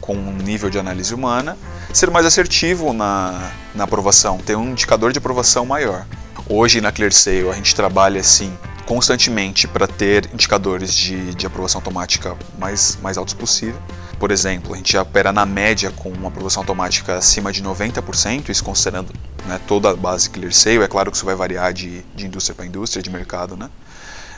com 0.00 0.14
um 0.14 0.32
nível 0.32 0.70
de 0.70 0.78
análise 0.78 1.12
humana, 1.14 1.58
ser 1.92 2.10
mais 2.10 2.24
assertivo 2.24 2.94
na, 2.94 3.50
na 3.74 3.84
aprovação, 3.84 4.38
ter 4.38 4.56
um 4.56 4.70
indicador 4.70 5.12
de 5.12 5.18
aprovação 5.18 5.66
maior. 5.66 6.06
Hoje 6.48 6.80
na 6.80 6.90
ClearSale 6.90 7.50
a 7.50 7.52
gente 7.52 7.74
trabalha 7.74 8.18
assim 8.18 8.56
constantemente 8.86 9.68
para 9.68 9.86
ter 9.86 10.30
indicadores 10.32 10.94
de, 10.94 11.34
de 11.34 11.46
aprovação 11.46 11.80
automática 11.80 12.34
mais, 12.58 12.96
mais 13.02 13.18
altos 13.18 13.34
possível. 13.34 13.78
Por 14.18 14.30
exemplo, 14.30 14.72
a 14.72 14.76
gente 14.78 14.96
opera 14.96 15.34
na 15.34 15.44
média 15.44 15.90
com 15.90 16.08
uma 16.08 16.28
aprovação 16.28 16.62
automática 16.62 17.18
acima 17.18 17.52
de 17.52 17.62
90%, 17.62 18.48
isso 18.48 18.64
considerando 18.64 19.12
né, 19.44 19.60
toda 19.66 19.90
a 19.90 19.94
base 19.94 20.30
ClearSale. 20.30 20.82
É 20.82 20.88
claro 20.88 21.10
que 21.10 21.16
isso 21.18 21.26
vai 21.26 21.34
variar 21.34 21.74
de, 21.74 22.02
de 22.14 22.24
indústria 22.24 22.54
para 22.54 22.64
indústria, 22.64 23.02
de 23.02 23.10
mercado, 23.10 23.54
né? 23.54 23.68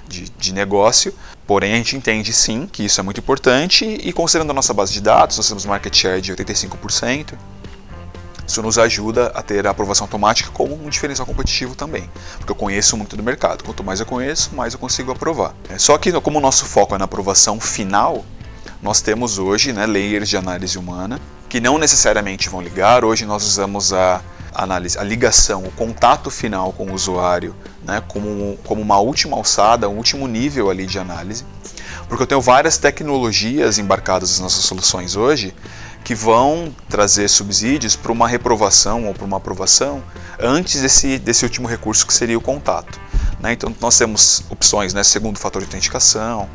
De, 0.09 0.29
de 0.29 0.53
negócio, 0.53 1.15
porém 1.47 1.75
a 1.75 1.77
gente 1.77 1.97
entende 1.97 2.33
sim 2.33 2.69
que 2.71 2.85
isso 2.85 3.01
é 3.01 3.03
muito 3.03 3.19
importante 3.21 3.85
e 3.85 4.13
considerando 4.13 4.51
a 4.51 4.55
nossa 4.55 4.73
base 4.75 4.93
de 4.93 5.01
dados, 5.01 5.37
nós 5.37 5.49
temos 5.49 5.65
market 5.65 5.95
share 5.95 6.21
de 6.21 6.33
85%, 6.35 7.35
isso 8.47 8.63
nos 8.63 8.79
ajuda 8.79 9.33
a 9.35 9.43
ter 9.43 9.67
a 9.67 9.71
aprovação 9.71 10.05
automática 10.05 10.51
como 10.53 10.75
um 10.75 10.89
diferencial 10.89 11.27
competitivo 11.27 11.75
também, 11.75 12.09
porque 12.39 12.53
eu 12.53 12.57
conheço 12.57 12.97
muito 12.97 13.17
do 13.17 13.23
mercado. 13.23 13.65
Quanto 13.65 13.83
mais 13.83 13.99
eu 13.99 14.07
conheço, 14.07 14.55
mais 14.55 14.73
eu 14.73 14.79
consigo 14.79 15.11
aprovar. 15.11 15.53
É, 15.69 15.79
só 15.79 15.99
que 15.99 16.13
como 16.21 16.39
o 16.39 16.41
nosso 16.41 16.65
foco 16.65 16.95
é 16.95 16.99
na 16.99 17.07
aprovação 17.07 17.59
final, 17.59 18.25
nós 18.81 19.01
temos 19.01 19.39
hoje 19.39 19.73
né, 19.73 19.85
layers 19.85 20.29
de 20.29 20.37
análise 20.37 20.79
humana 20.79 21.21
que 21.49 21.61
não 21.61 21.77
necessariamente 21.77 22.49
vão 22.49 22.61
ligar. 22.61 23.05
Hoje 23.05 23.27
nós 23.27 23.45
usamos 23.45 23.93
a 23.93 24.21
análise, 24.63 24.99
a 24.99 25.03
ligação, 25.03 25.65
o 25.65 25.71
contato 25.73 26.31
final 26.31 26.73
com 26.73 26.87
o 26.87 26.95
usuário, 26.95 27.55
né, 27.85 28.03
como, 28.09 28.57
como 28.65 28.81
uma 28.81 28.99
última 28.99 29.37
alçada, 29.37 29.89
um 29.89 29.97
último 29.97 30.27
nível 30.27 30.71
ali 30.71 30.87
de 30.87 30.99
análise, 30.99 31.45
porque 32.09 32.23
eu 32.23 32.27
tenho 32.27 32.41
várias 32.41 32.79
tecnologias 32.79 33.79
embarcadas 33.79 34.31
nas 34.33 34.41
nossas 34.41 34.65
soluções 34.65 35.17
hoje 35.17 35.55
que 36.05 36.15
vão 36.15 36.73
trazer 36.89 37.29
subsídios 37.29 37.97
para 37.97 38.13
uma 38.13 38.29
reprovação 38.29 39.07
ou 39.07 39.15
para 39.15 39.25
uma 39.25 39.39
aprovação 39.39 40.03
antes 40.39 40.81
desse, 40.81 41.19
desse 41.19 41.45
último 41.45 41.67
recurso 41.67 42.07
que 42.07 42.15
seria 42.15 42.39
o 42.39 42.41
contato. 42.41 43.01
Né? 43.41 43.53
Então 43.53 43.75
nós 43.81 43.99
temos 43.99 44.45
opções, 44.49 44.95
né, 44.95 45.03
segundo 45.03 45.39
fator 45.39 45.61
de 45.61 45.67
autenticação, 45.67 46.49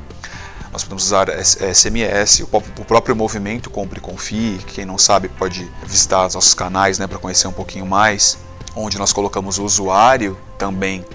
nós 0.72 0.84
podemos 0.84 1.04
usar 1.04 1.28
SMS, 1.30 2.42
o 2.42 2.86
próprio 2.86 3.16
movimento 3.16 3.70
Compre 3.70 4.00
e 4.00 4.02
Confie, 4.02 4.58
quem 4.68 4.86
não 4.86 4.98
sabe 4.98 5.28
pode 5.28 5.70
visitar 5.86 6.26
os 6.26 6.36
nossos 6.36 6.54
canais 6.54 6.98
né, 6.98 7.08
para 7.08 7.20
conhecer 7.20 7.48
um 7.48 7.52
pouquinho 7.52 7.86
mais, 7.86 8.38
onde 8.76 8.98
nós 8.98 9.12
colocamos 9.12 9.58
o 9.58 9.66
usuário 9.66 10.38
também 10.58 11.06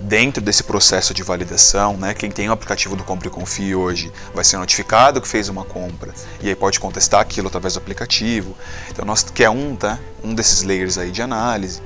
dentro 0.00 0.42
desse 0.42 0.62
processo 0.62 1.12
de 1.14 1.22
validação, 1.22 1.96
né, 1.96 2.14
quem 2.14 2.30
tem 2.30 2.48
o 2.48 2.52
aplicativo 2.52 2.94
do 2.94 3.04
Compre 3.04 3.28
e 3.28 3.30
Confie 3.30 3.74
hoje 3.74 4.12
vai 4.34 4.44
ser 4.44 4.58
notificado 4.58 5.20
que 5.20 5.28
fez 5.28 5.48
uma 5.48 5.64
compra. 5.64 6.12
E 6.42 6.48
aí 6.48 6.54
pode 6.54 6.78
contestar 6.78 7.20
aquilo 7.20 7.48
através 7.48 7.74
do 7.74 7.78
aplicativo. 7.78 8.56
Então 8.90 9.04
nós 9.04 9.22
que 9.22 9.44
é 9.44 9.50
um, 9.50 9.76
tá, 9.76 9.98
um 10.22 10.34
desses 10.34 10.62
layers 10.62 10.96
aí 10.96 11.10
de 11.10 11.22
análise. 11.22 11.82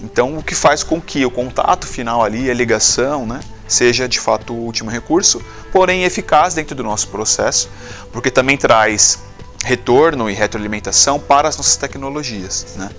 Então 0.00 0.38
o 0.38 0.42
que 0.42 0.54
faz 0.54 0.82
com 0.82 1.00
que 1.00 1.24
o 1.24 1.30
contato 1.30 1.86
final 1.86 2.22
ali, 2.22 2.50
a 2.50 2.54
ligação, 2.54 3.26
né, 3.26 3.40
seja 3.70 4.08
de 4.08 4.18
fato 4.18 4.52
o 4.52 4.56
último 4.56 4.90
recurso, 4.90 5.40
porém 5.72 6.02
eficaz 6.02 6.54
dentro 6.54 6.74
do 6.74 6.82
nosso 6.82 7.08
processo, 7.08 7.70
porque 8.12 8.30
também 8.30 8.56
traz 8.56 9.20
retorno 9.64 10.28
e 10.28 10.34
retroalimentação 10.34 11.20
para 11.20 11.48
as 11.48 11.56
nossas 11.56 11.76
tecnologias. 11.76 12.74
Né? 12.76 12.90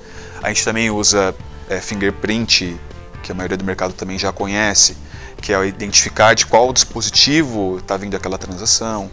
A 0.42 0.48
gente 0.48 0.64
também 0.64 0.90
usa 0.90 1.36
é, 1.70 1.82
fingerprint, 1.82 2.80
que 3.22 3.32
a 3.32 3.36
maioria 3.36 3.58
do 3.58 3.66
mercado 3.66 3.94
também 3.94 4.18
já 4.18 4.32
conhece, 4.32 4.96
que 5.42 5.54
é 5.54 5.66
identificar 5.66 6.34
de 6.34 6.46
qual 6.46 6.72
dispositivo 6.72 7.78
está 7.80 7.98
vindo 7.98 8.16
aquela 8.16 8.38
transação. 8.38 9.12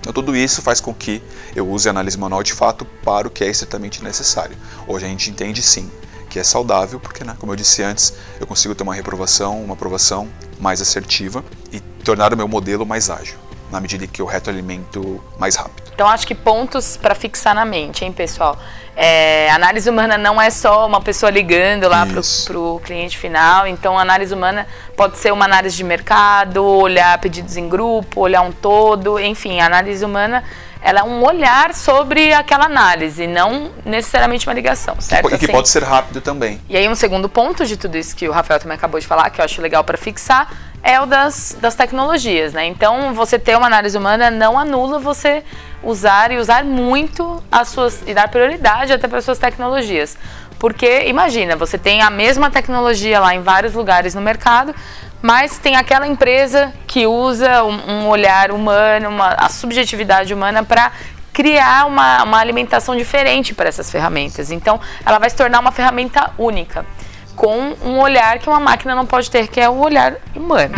Então 0.00 0.12
tudo 0.12 0.36
isso 0.36 0.60
faz 0.60 0.80
com 0.80 0.92
que 0.92 1.22
eu 1.54 1.68
use 1.68 1.88
a 1.88 1.90
análise 1.90 2.18
manual 2.18 2.42
de 2.42 2.52
fato 2.52 2.84
para 3.02 3.26
o 3.26 3.30
que 3.30 3.42
é 3.42 3.48
estritamente 3.48 4.04
necessário. 4.04 4.56
Hoje 4.86 5.06
a 5.06 5.08
gente 5.08 5.30
entende 5.30 5.62
sim 5.62 5.90
que 6.36 6.40
é 6.40 6.44
saudável, 6.44 7.00
porque, 7.00 7.24
né, 7.24 7.34
como 7.40 7.52
eu 7.52 7.56
disse 7.56 7.82
antes, 7.82 8.12
eu 8.38 8.46
consigo 8.46 8.74
ter 8.74 8.82
uma 8.82 8.94
reprovação, 8.94 9.64
uma 9.64 9.72
aprovação 9.72 10.28
mais 10.60 10.82
assertiva 10.82 11.42
e 11.72 11.80
tornar 11.80 12.34
o 12.34 12.36
meu 12.36 12.46
modelo 12.46 12.84
mais 12.84 13.08
ágil, 13.08 13.38
na 13.72 13.80
medida 13.80 14.06
que 14.06 14.20
eu 14.20 14.26
retroalimento 14.26 15.18
mais 15.38 15.56
rápido. 15.56 15.90
Então, 15.94 16.06
acho 16.06 16.26
que 16.26 16.34
pontos 16.34 16.98
para 16.98 17.14
fixar 17.14 17.54
na 17.54 17.64
mente, 17.64 18.04
hein, 18.04 18.12
pessoal? 18.12 18.58
É, 18.94 19.50
análise 19.50 19.88
humana 19.88 20.18
não 20.18 20.38
é 20.38 20.50
só 20.50 20.86
uma 20.86 21.00
pessoa 21.00 21.30
ligando 21.30 21.88
lá 21.88 22.04
para 22.04 22.58
o 22.58 22.80
cliente 22.84 23.16
final. 23.16 23.66
Então, 23.66 23.98
análise 23.98 24.34
humana 24.34 24.66
pode 24.94 25.16
ser 25.16 25.32
uma 25.32 25.46
análise 25.46 25.74
de 25.74 25.84
mercado, 25.84 26.62
olhar 26.62 27.18
pedidos 27.18 27.56
em 27.56 27.66
grupo, 27.66 28.20
olhar 28.20 28.42
um 28.42 28.52
todo. 28.52 29.18
Enfim, 29.18 29.58
análise 29.60 30.04
humana 30.04 30.44
ela 30.80 31.00
é 31.00 31.02
um 31.02 31.24
olhar 31.24 31.74
sobre 31.74 32.32
aquela 32.32 32.66
análise, 32.66 33.26
não 33.26 33.70
necessariamente 33.84 34.46
uma 34.46 34.54
ligação, 34.54 35.00
certo? 35.00 35.26
E 35.26 35.28
que 35.30 35.44
assim, 35.44 35.52
pode 35.52 35.68
ser 35.68 35.82
rápido 35.82 36.20
também. 36.20 36.60
E 36.68 36.76
aí 36.76 36.88
um 36.88 36.94
segundo 36.94 37.28
ponto 37.28 37.64
de 37.64 37.76
tudo 37.76 37.96
isso 37.96 38.14
que 38.14 38.28
o 38.28 38.32
Rafael 38.32 38.60
também 38.60 38.76
acabou 38.76 39.00
de 39.00 39.06
falar, 39.06 39.30
que 39.30 39.40
eu 39.40 39.44
acho 39.44 39.60
legal 39.60 39.82
para 39.82 39.96
fixar, 39.96 40.48
é 40.82 41.00
o 41.00 41.06
das, 41.06 41.56
das 41.60 41.74
tecnologias, 41.74 42.52
né? 42.52 42.64
Então, 42.64 43.12
você 43.12 43.38
ter 43.38 43.56
uma 43.56 43.66
análise 43.66 43.98
humana 43.98 44.30
não 44.30 44.56
anula 44.56 45.00
você 45.00 45.42
usar 45.82 46.30
e 46.30 46.38
usar 46.38 46.64
muito 46.64 47.42
as 47.50 47.68
suas 47.68 48.02
e 48.06 48.14
dar 48.14 48.28
prioridade 48.28 48.92
até 48.92 49.08
para 49.08 49.18
as 49.18 49.24
suas 49.24 49.38
tecnologias. 49.38 50.16
Porque 50.58 51.04
imagina, 51.06 51.56
você 51.56 51.76
tem 51.76 52.02
a 52.02 52.10
mesma 52.10 52.50
tecnologia 52.50 53.20
lá 53.20 53.34
em 53.34 53.40
vários 53.40 53.74
lugares 53.74 54.14
no 54.14 54.20
mercado, 54.20 54.74
mas 55.20 55.58
tem 55.58 55.76
aquela 55.76 56.06
empresa 56.06 56.72
que 56.86 57.06
usa 57.06 57.64
um, 57.64 57.90
um 57.90 58.08
olhar 58.08 58.50
humano, 58.50 59.08
uma, 59.08 59.28
a 59.34 59.48
subjetividade 59.48 60.32
humana 60.32 60.62
para 60.62 60.92
criar 61.32 61.86
uma, 61.86 62.22
uma 62.22 62.38
alimentação 62.38 62.96
diferente 62.96 63.52
para 63.52 63.68
essas 63.68 63.90
ferramentas. 63.90 64.50
Então, 64.50 64.80
ela 65.04 65.18
vai 65.18 65.28
se 65.28 65.36
tornar 65.36 65.60
uma 65.60 65.70
ferramenta 65.72 66.30
única, 66.38 66.86
com 67.34 67.74
um 67.84 67.98
olhar 67.98 68.38
que 68.38 68.48
uma 68.48 68.58
máquina 68.58 68.94
não 68.94 69.04
pode 69.04 69.30
ter, 69.30 69.48
que 69.48 69.60
é 69.60 69.68
o 69.68 69.76
olhar 69.76 70.16
humano. 70.34 70.74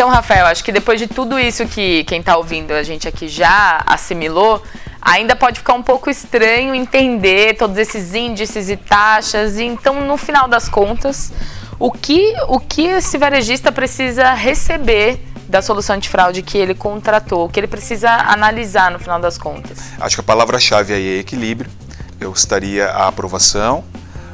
Então, 0.00 0.08
Rafael, 0.08 0.46
acho 0.46 0.64
que 0.64 0.72
depois 0.72 0.98
de 0.98 1.06
tudo 1.06 1.38
isso 1.38 1.66
que 1.66 2.04
quem 2.04 2.20
está 2.20 2.34
ouvindo 2.38 2.72
a 2.72 2.82
gente 2.82 3.06
aqui 3.06 3.28
já 3.28 3.82
assimilou, 3.84 4.62
ainda 4.98 5.36
pode 5.36 5.58
ficar 5.58 5.74
um 5.74 5.82
pouco 5.82 6.08
estranho 6.08 6.74
entender 6.74 7.54
todos 7.58 7.76
esses 7.76 8.14
índices 8.14 8.70
e 8.70 8.78
taxas. 8.78 9.58
Então, 9.58 10.00
no 10.06 10.16
final 10.16 10.48
das 10.48 10.70
contas, 10.70 11.30
o 11.78 11.92
que, 11.92 12.34
o 12.48 12.58
que 12.58 12.86
esse 12.86 13.18
varejista 13.18 13.70
precisa 13.70 14.32
receber 14.32 15.22
da 15.46 15.60
solução 15.60 15.98
de 15.98 16.08
fraude 16.08 16.40
que 16.40 16.56
ele 16.56 16.74
contratou, 16.74 17.46
que 17.50 17.60
ele 17.60 17.66
precisa 17.66 18.10
analisar 18.10 18.90
no 18.90 18.98
final 18.98 19.20
das 19.20 19.36
contas? 19.36 19.80
Acho 20.00 20.16
que 20.16 20.20
a 20.22 20.24
palavra-chave 20.24 20.94
aí 20.94 21.16
é 21.18 21.20
equilíbrio. 21.20 21.70
Eu 22.18 22.32
estaria 22.32 22.86
a 22.86 23.06
aprovação, 23.06 23.84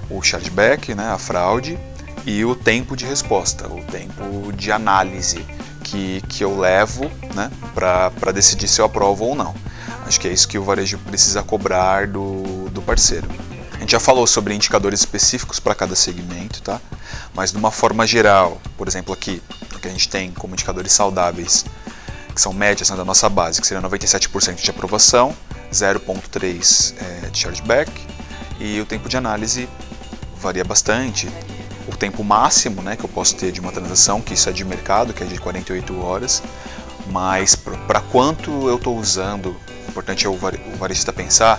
o 0.09 0.23
chargeback, 0.23 0.95
né, 0.95 1.11
a 1.11 1.19
fraude 1.19 1.77
e 2.27 2.45
o 2.45 2.57
tempo 2.57 2.97
de 2.97 3.07
resposta, 3.07 3.69
o 3.69 3.83
tempo 3.85 4.53
de 4.53 4.73
análise 4.73 5.47
que, 5.85 6.21
que 6.29 6.43
eu 6.43 6.59
levo 6.59 7.11
né, 7.33 7.51
para 7.73 8.33
decidir 8.33 8.67
se 8.67 8.81
eu 8.81 8.85
aprovo 8.85 9.25
ou 9.25 9.35
não. 9.37 9.55
Acho 10.05 10.21
que 10.21 10.27
é 10.27 10.33
isso 10.33 10.49
que 10.49 10.59
o 10.59 10.63
varejo 10.63 10.99
precisa 10.99 11.43
cobrar 11.43 12.09
do, 12.09 12.69
do 12.71 12.83
parceiro. 12.83 13.29
A 13.75 13.79
gente 13.79 13.93
já 13.93 14.01
falou 14.01 14.27
sobre 14.27 14.53
indicadores 14.55 15.01
específicos 15.01 15.61
para 15.61 15.75
cada 15.75 15.95
segmento, 15.95 16.61
tá? 16.63 16.81
mas 17.33 17.53
de 17.53 17.59
uma 17.59 17.71
forma 17.71 18.07
geral, 18.07 18.61
por 18.77 18.89
exemplo, 18.89 19.15
aqui, 19.15 19.41
o 19.75 19.79
que 19.79 19.87
a 19.87 19.91
gente 19.91 20.09
tem 20.09 20.33
como 20.33 20.55
indicadores 20.55 20.93
saudáveis 20.93 21.65
que 22.35 22.41
são 22.41 22.53
médias 22.53 22.91
né, 22.91 22.97
da 22.97 23.05
nossa 23.05 23.29
base, 23.31 23.61
que 23.61 23.67
seria 23.67 23.83
97% 23.83 24.57
de 24.57 24.71
aprovação, 24.71 25.35
0,3% 25.73 26.95
é, 26.99 27.31
de 27.31 27.39
chargeback, 27.39 27.91
e 28.61 28.79
o 28.79 28.85
tempo 28.85 29.09
de 29.09 29.17
análise 29.17 29.67
varia 30.39 30.63
bastante. 30.63 31.29
O 31.97 31.99
tempo 31.99 32.23
máximo 32.23 32.83
né, 32.83 32.95
que 32.95 33.05
eu 33.05 33.09
posso 33.09 33.35
ter 33.37 33.51
de 33.51 33.59
uma 33.59 33.73
transação, 33.73 34.21
que 34.21 34.35
isso 34.35 34.51
é 34.51 34.53
de 34.53 34.63
mercado, 34.67 35.15
que 35.15 35.23
é 35.23 35.27
de 35.27 35.41
48 35.41 35.99
horas, 35.99 36.43
mas 37.11 37.57
para 37.57 38.03
quanto 38.03 38.51
eu 38.69 38.77
estou 38.77 38.99
usando, 38.99 39.57
o 39.87 39.89
importante 39.89 40.27
é 40.27 40.29
o 40.29 40.37
varejista 40.79 41.11
pensar 41.11 41.59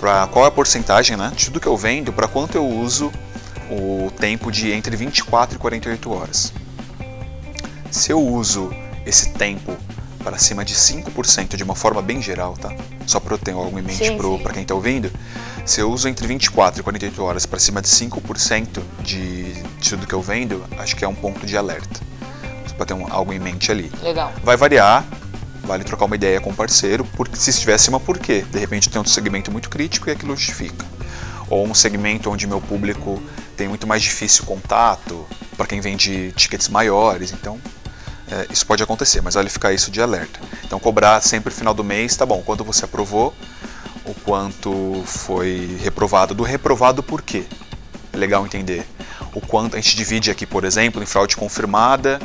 para 0.00 0.26
qual 0.28 0.46
é 0.46 0.48
a 0.48 0.50
porcentagem 0.50 1.14
né, 1.18 1.30
de 1.36 1.44
tudo 1.44 1.60
que 1.60 1.66
eu 1.66 1.76
vendo, 1.76 2.10
para 2.10 2.26
quanto 2.26 2.56
eu 2.56 2.66
uso 2.66 3.12
o 3.70 4.10
tempo 4.18 4.50
de 4.50 4.72
entre 4.72 4.96
24 4.96 5.56
e 5.56 5.58
48 5.58 6.10
horas. 6.10 6.50
Se 7.90 8.10
eu 8.10 8.26
uso 8.26 8.70
esse 9.04 9.28
tempo 9.34 9.76
para 10.20 10.38
cima 10.38 10.64
de 10.64 10.74
5% 10.74 11.54
de 11.54 11.62
uma 11.62 11.74
forma 11.74 12.00
bem 12.00 12.22
geral, 12.22 12.54
tá? 12.54 12.74
Só 13.06 13.20
para 13.20 13.34
eu 13.34 13.38
ter 13.38 13.52
algo 13.52 13.78
em 13.78 13.82
mente 13.82 14.10
para 14.42 14.54
quem 14.54 14.62
está 14.62 14.74
ouvindo. 14.74 15.12
Se 15.64 15.80
eu 15.80 15.90
uso 15.90 16.08
entre 16.08 16.26
24 16.26 16.80
e 16.80 16.82
48 16.82 17.22
horas 17.22 17.46
para 17.46 17.58
cima 17.58 17.80
de 17.80 17.88
5% 17.88 18.82
de, 19.00 19.54
de 19.54 19.90
tudo 19.90 20.06
que 20.06 20.12
eu 20.12 20.20
vendo, 20.20 20.62
acho 20.76 20.94
que 20.94 21.04
é 21.04 21.08
um 21.08 21.14
ponto 21.14 21.46
de 21.46 21.56
alerta. 21.56 22.00
Para 22.76 22.86
ter 22.86 22.94
um, 22.94 23.10
algo 23.10 23.32
em 23.32 23.38
mente 23.38 23.72
ali. 23.72 23.90
Legal. 24.02 24.32
Vai 24.42 24.56
variar, 24.56 25.06
vale 25.62 25.82
trocar 25.82 26.04
uma 26.04 26.16
ideia 26.16 26.38
com 26.40 26.50
o 26.50 26.54
parceiro, 26.54 27.04
porque 27.16 27.36
se 27.36 27.50
estiver 27.50 27.74
acima, 27.74 27.98
por 27.98 28.18
quê? 28.18 28.44
De 28.50 28.58
repente 28.58 28.90
tem 28.90 28.98
outro 28.98 29.12
segmento 29.12 29.50
muito 29.50 29.70
crítico 29.70 30.10
e 30.10 30.12
aquilo 30.12 30.36
justifica. 30.36 30.84
Ou 31.48 31.66
um 31.66 31.72
segmento 31.72 32.30
onde 32.30 32.46
meu 32.46 32.60
público 32.60 33.22
tem 33.56 33.66
muito 33.68 33.86
mais 33.86 34.02
difícil 34.02 34.44
contato, 34.44 35.24
para 35.56 35.66
quem 35.66 35.80
vende 35.80 36.32
tickets 36.32 36.68
maiores, 36.68 37.32
então 37.32 37.58
é, 38.30 38.48
isso 38.50 38.66
pode 38.66 38.82
acontecer, 38.82 39.22
mas 39.22 39.34
vale 39.34 39.48
ficar 39.48 39.72
isso 39.72 39.90
de 39.90 40.02
alerta. 40.02 40.40
Então 40.64 40.78
cobrar 40.78 41.22
sempre 41.22 41.50
no 41.50 41.56
final 41.56 41.72
do 41.72 41.84
mês, 41.84 42.16
tá 42.16 42.26
bom, 42.26 42.42
quanto 42.42 42.64
você 42.64 42.84
aprovou, 42.84 43.32
o 44.04 44.14
quanto 44.14 45.02
foi 45.06 45.78
reprovado, 45.82 46.34
do 46.34 46.42
reprovado 46.42 47.02
por 47.02 47.22
quê? 47.22 47.44
É 48.12 48.16
legal 48.16 48.44
entender. 48.44 48.86
O 49.34 49.40
quanto 49.40 49.76
a 49.76 49.80
gente 49.80 49.96
divide 49.96 50.30
aqui, 50.30 50.46
por 50.46 50.64
exemplo, 50.64 51.02
em 51.02 51.06
fraude 51.06 51.36
confirmada 51.36 52.20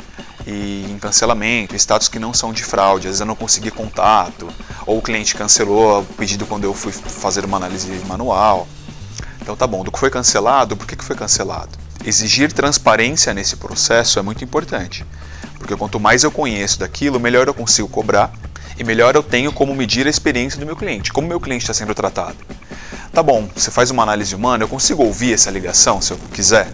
e 0.46 0.86
em 0.88 0.98
cancelamento, 0.98 1.74
status 1.74 2.08
que 2.08 2.18
não 2.18 2.32
são 2.32 2.52
de 2.52 2.62
fraude, 2.62 3.06
às 3.06 3.12
vezes 3.12 3.20
eu 3.20 3.26
não 3.26 3.34
consegui 3.34 3.70
contato, 3.70 4.48
ou 4.86 4.98
o 4.98 5.02
cliente 5.02 5.34
cancelou 5.34 6.00
o 6.00 6.04
pedido 6.04 6.46
quando 6.46 6.64
eu 6.64 6.74
fui 6.74 6.92
fazer 6.92 7.44
uma 7.44 7.56
análise 7.56 7.90
manual. 8.06 8.68
Então 9.40 9.56
tá 9.56 9.66
bom, 9.66 9.82
do 9.82 9.90
que 9.90 9.98
foi 9.98 10.10
cancelado, 10.10 10.76
por 10.76 10.86
que, 10.86 10.94
que 10.94 11.04
foi 11.04 11.16
cancelado? 11.16 11.70
Exigir 12.04 12.52
transparência 12.52 13.34
nesse 13.34 13.56
processo 13.56 14.18
é 14.18 14.22
muito 14.22 14.44
importante. 14.44 15.04
Porque 15.58 15.76
quanto 15.76 16.00
mais 16.00 16.24
eu 16.24 16.30
conheço 16.30 16.78
daquilo, 16.78 17.20
melhor 17.20 17.46
eu 17.46 17.54
consigo 17.54 17.88
cobrar 17.88 18.32
e 18.80 18.84
melhor 18.84 19.14
eu 19.14 19.22
tenho 19.22 19.52
como 19.52 19.74
medir 19.74 20.06
a 20.06 20.10
experiência 20.10 20.58
do 20.58 20.64
meu 20.64 20.74
cliente, 20.74 21.12
como 21.12 21.28
meu 21.28 21.38
cliente 21.38 21.64
está 21.64 21.74
sendo 21.74 21.94
tratado. 21.94 22.38
Tá 23.12 23.22
bom, 23.22 23.46
você 23.54 23.70
faz 23.70 23.90
uma 23.90 24.02
análise 24.02 24.34
humana, 24.34 24.64
eu 24.64 24.68
consigo 24.68 25.04
ouvir 25.04 25.34
essa 25.34 25.50
ligação 25.50 26.00
se 26.00 26.12
eu 26.12 26.18
quiser? 26.32 26.66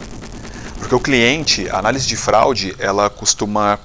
Porque 0.79 0.95
o 0.95 1.01
cliente, 1.01 1.69
a 1.69 1.79
análise 1.79 2.07
de 2.07 2.17
fraude, 2.17 2.77
ela 2.79 3.11
costuma 3.11 3.81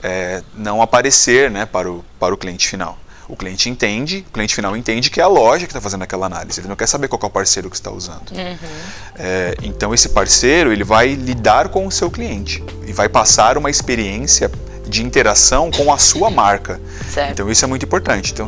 é, 0.00 0.40
não 0.54 0.80
aparecer 0.80 1.50
né, 1.50 1.66
para, 1.66 1.90
o, 1.90 2.04
para 2.20 2.32
o 2.32 2.36
cliente 2.36 2.68
final. 2.68 2.96
O 3.26 3.36
cliente 3.36 3.68
entende, 3.68 4.24
o 4.28 4.32
cliente 4.32 4.54
final 4.54 4.76
entende 4.76 5.10
que 5.10 5.20
é 5.20 5.24
a 5.24 5.28
loja 5.28 5.66
que 5.66 5.72
está 5.72 5.80
fazendo 5.80 6.02
aquela 6.02 6.26
análise. 6.26 6.60
Ele 6.60 6.68
não 6.68 6.76
quer 6.76 6.86
saber 6.86 7.08
qual 7.08 7.20
é 7.20 7.26
o 7.26 7.30
parceiro 7.30 7.68
que 7.68 7.76
está 7.76 7.90
usando. 7.90 8.30
Uhum. 8.30 8.56
É, 9.16 9.54
então 9.64 9.92
esse 9.92 10.10
parceiro 10.10 10.72
ele 10.72 10.84
vai 10.84 11.08
lidar 11.14 11.70
com 11.70 11.84
o 11.88 11.90
seu 11.90 12.08
cliente 12.08 12.62
e 12.86 12.92
vai 12.92 13.08
passar 13.08 13.58
uma 13.58 13.68
experiência 13.68 14.48
de 14.88 15.04
interação 15.04 15.70
com 15.70 15.92
a 15.92 15.98
sua 15.98 16.30
marca. 16.30 16.80
Certo. 17.12 17.32
Então 17.32 17.50
isso 17.50 17.64
é 17.64 17.68
muito 17.68 17.84
importante. 17.84 18.32
Então 18.32 18.46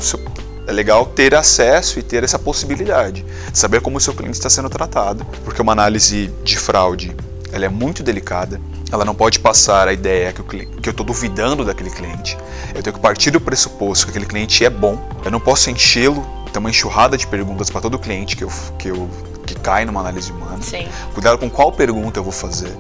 é 0.67 0.73
legal 0.73 1.07
ter 1.07 1.35
acesso 1.35 1.99
e 1.99 2.03
ter 2.03 2.23
essa 2.25 2.39
possibilidade, 2.39 3.25
saber 3.53 3.81
como 3.81 3.99
o 3.99 4.01
seu 4.01 4.15
cliente 4.15 4.37
está 4.37 4.49
sendo 4.49 4.69
tratado, 4.69 5.27
porque 5.45 5.61
uma 5.61 5.73
análise 5.73 6.31
de 6.45 6.57
fraude 6.59 7.15
ela 7.53 7.65
é 7.65 7.69
muito 7.69 8.03
delicada 8.03 8.61
ela 8.93 9.05
não 9.05 9.15
pode 9.15 9.39
passar 9.39 9.87
a 9.87 9.93
ideia 9.93 10.33
que, 10.33 10.43
que 10.43 10.89
eu 10.89 10.91
estou 10.91 11.07
duvidando 11.07 11.65
daquele 11.65 11.91
cliente. 11.91 12.37
Eu 12.75 12.83
tenho 12.83 12.95
que 12.95 13.01
partir 13.01 13.31
do 13.31 13.41
pressuposto 13.41 14.07
que 14.07 14.11
aquele 14.11 14.27
cliente 14.27 14.65
é 14.65 14.71
bom. 14.71 14.99
Eu 15.25 15.31
não 15.31 15.39
posso 15.39 15.71
enchê-lo, 15.71 16.27
ter 16.53 16.59
uma 16.59 16.71
enxurrada 16.71 17.17
de 17.17 17.27
perguntas 17.27 17.71
para 17.71 17.81
todo 17.81 17.99
cliente 17.99 18.37
que, 18.37 18.43
eu, 18.43 18.51
que, 18.79 18.89
eu, 18.89 19.09
que 19.47 19.55
cai 19.55 19.85
numa 19.85 20.01
análise 20.01 20.33
humana. 20.33 20.61
Sim. 20.61 20.89
Cuidado 21.15 21.39
com 21.39 21.49
qual 21.49 21.71
pergunta 21.71 22.19
eu 22.19 22.25
vou 22.25 22.33
fazer. 22.33 22.73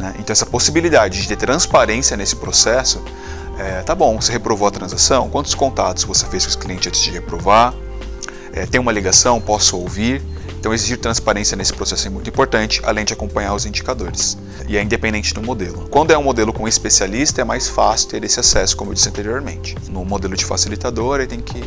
Né? 0.00 0.14
Então, 0.18 0.32
essa 0.32 0.46
possibilidade 0.46 1.20
de 1.20 1.28
ter 1.28 1.36
transparência 1.36 2.16
nesse 2.16 2.34
processo, 2.34 3.02
é, 3.58 3.82
tá 3.82 3.94
bom, 3.94 4.18
você 4.18 4.32
reprovou 4.32 4.66
a 4.66 4.70
transação, 4.70 5.28
quantos 5.28 5.54
contatos 5.54 6.04
você 6.04 6.24
fez 6.26 6.44
com 6.44 6.48
esse 6.48 6.58
cliente 6.58 6.88
antes 6.88 7.02
de 7.02 7.10
reprovar? 7.10 7.74
É, 8.52 8.64
tem 8.64 8.80
uma 8.80 8.90
ligação, 8.90 9.38
posso 9.40 9.76
ouvir? 9.76 10.22
Então, 10.58 10.72
exigir 10.72 10.98
transparência 10.98 11.56
nesse 11.56 11.72
processo 11.72 12.06
é 12.06 12.10
muito 12.10 12.28
importante, 12.28 12.80
além 12.84 13.04
de 13.04 13.12
acompanhar 13.12 13.54
os 13.54 13.66
indicadores. 13.66 14.38
E 14.66 14.76
é 14.76 14.82
independente 14.82 15.34
do 15.34 15.42
modelo. 15.42 15.86
Quando 15.90 16.10
é 16.10 16.18
um 16.18 16.22
modelo 16.22 16.52
com 16.52 16.66
especialista, 16.66 17.42
é 17.42 17.44
mais 17.44 17.68
fácil 17.68 18.08
ter 18.08 18.24
esse 18.24 18.40
acesso, 18.40 18.76
como 18.76 18.90
eu 18.90 18.94
disse 18.94 19.08
anteriormente. 19.08 19.76
No 19.90 20.04
modelo 20.04 20.34
de 20.34 20.44
facilitador, 20.44 21.20
aí 21.20 21.26
tem 21.26 21.40
que 21.40 21.62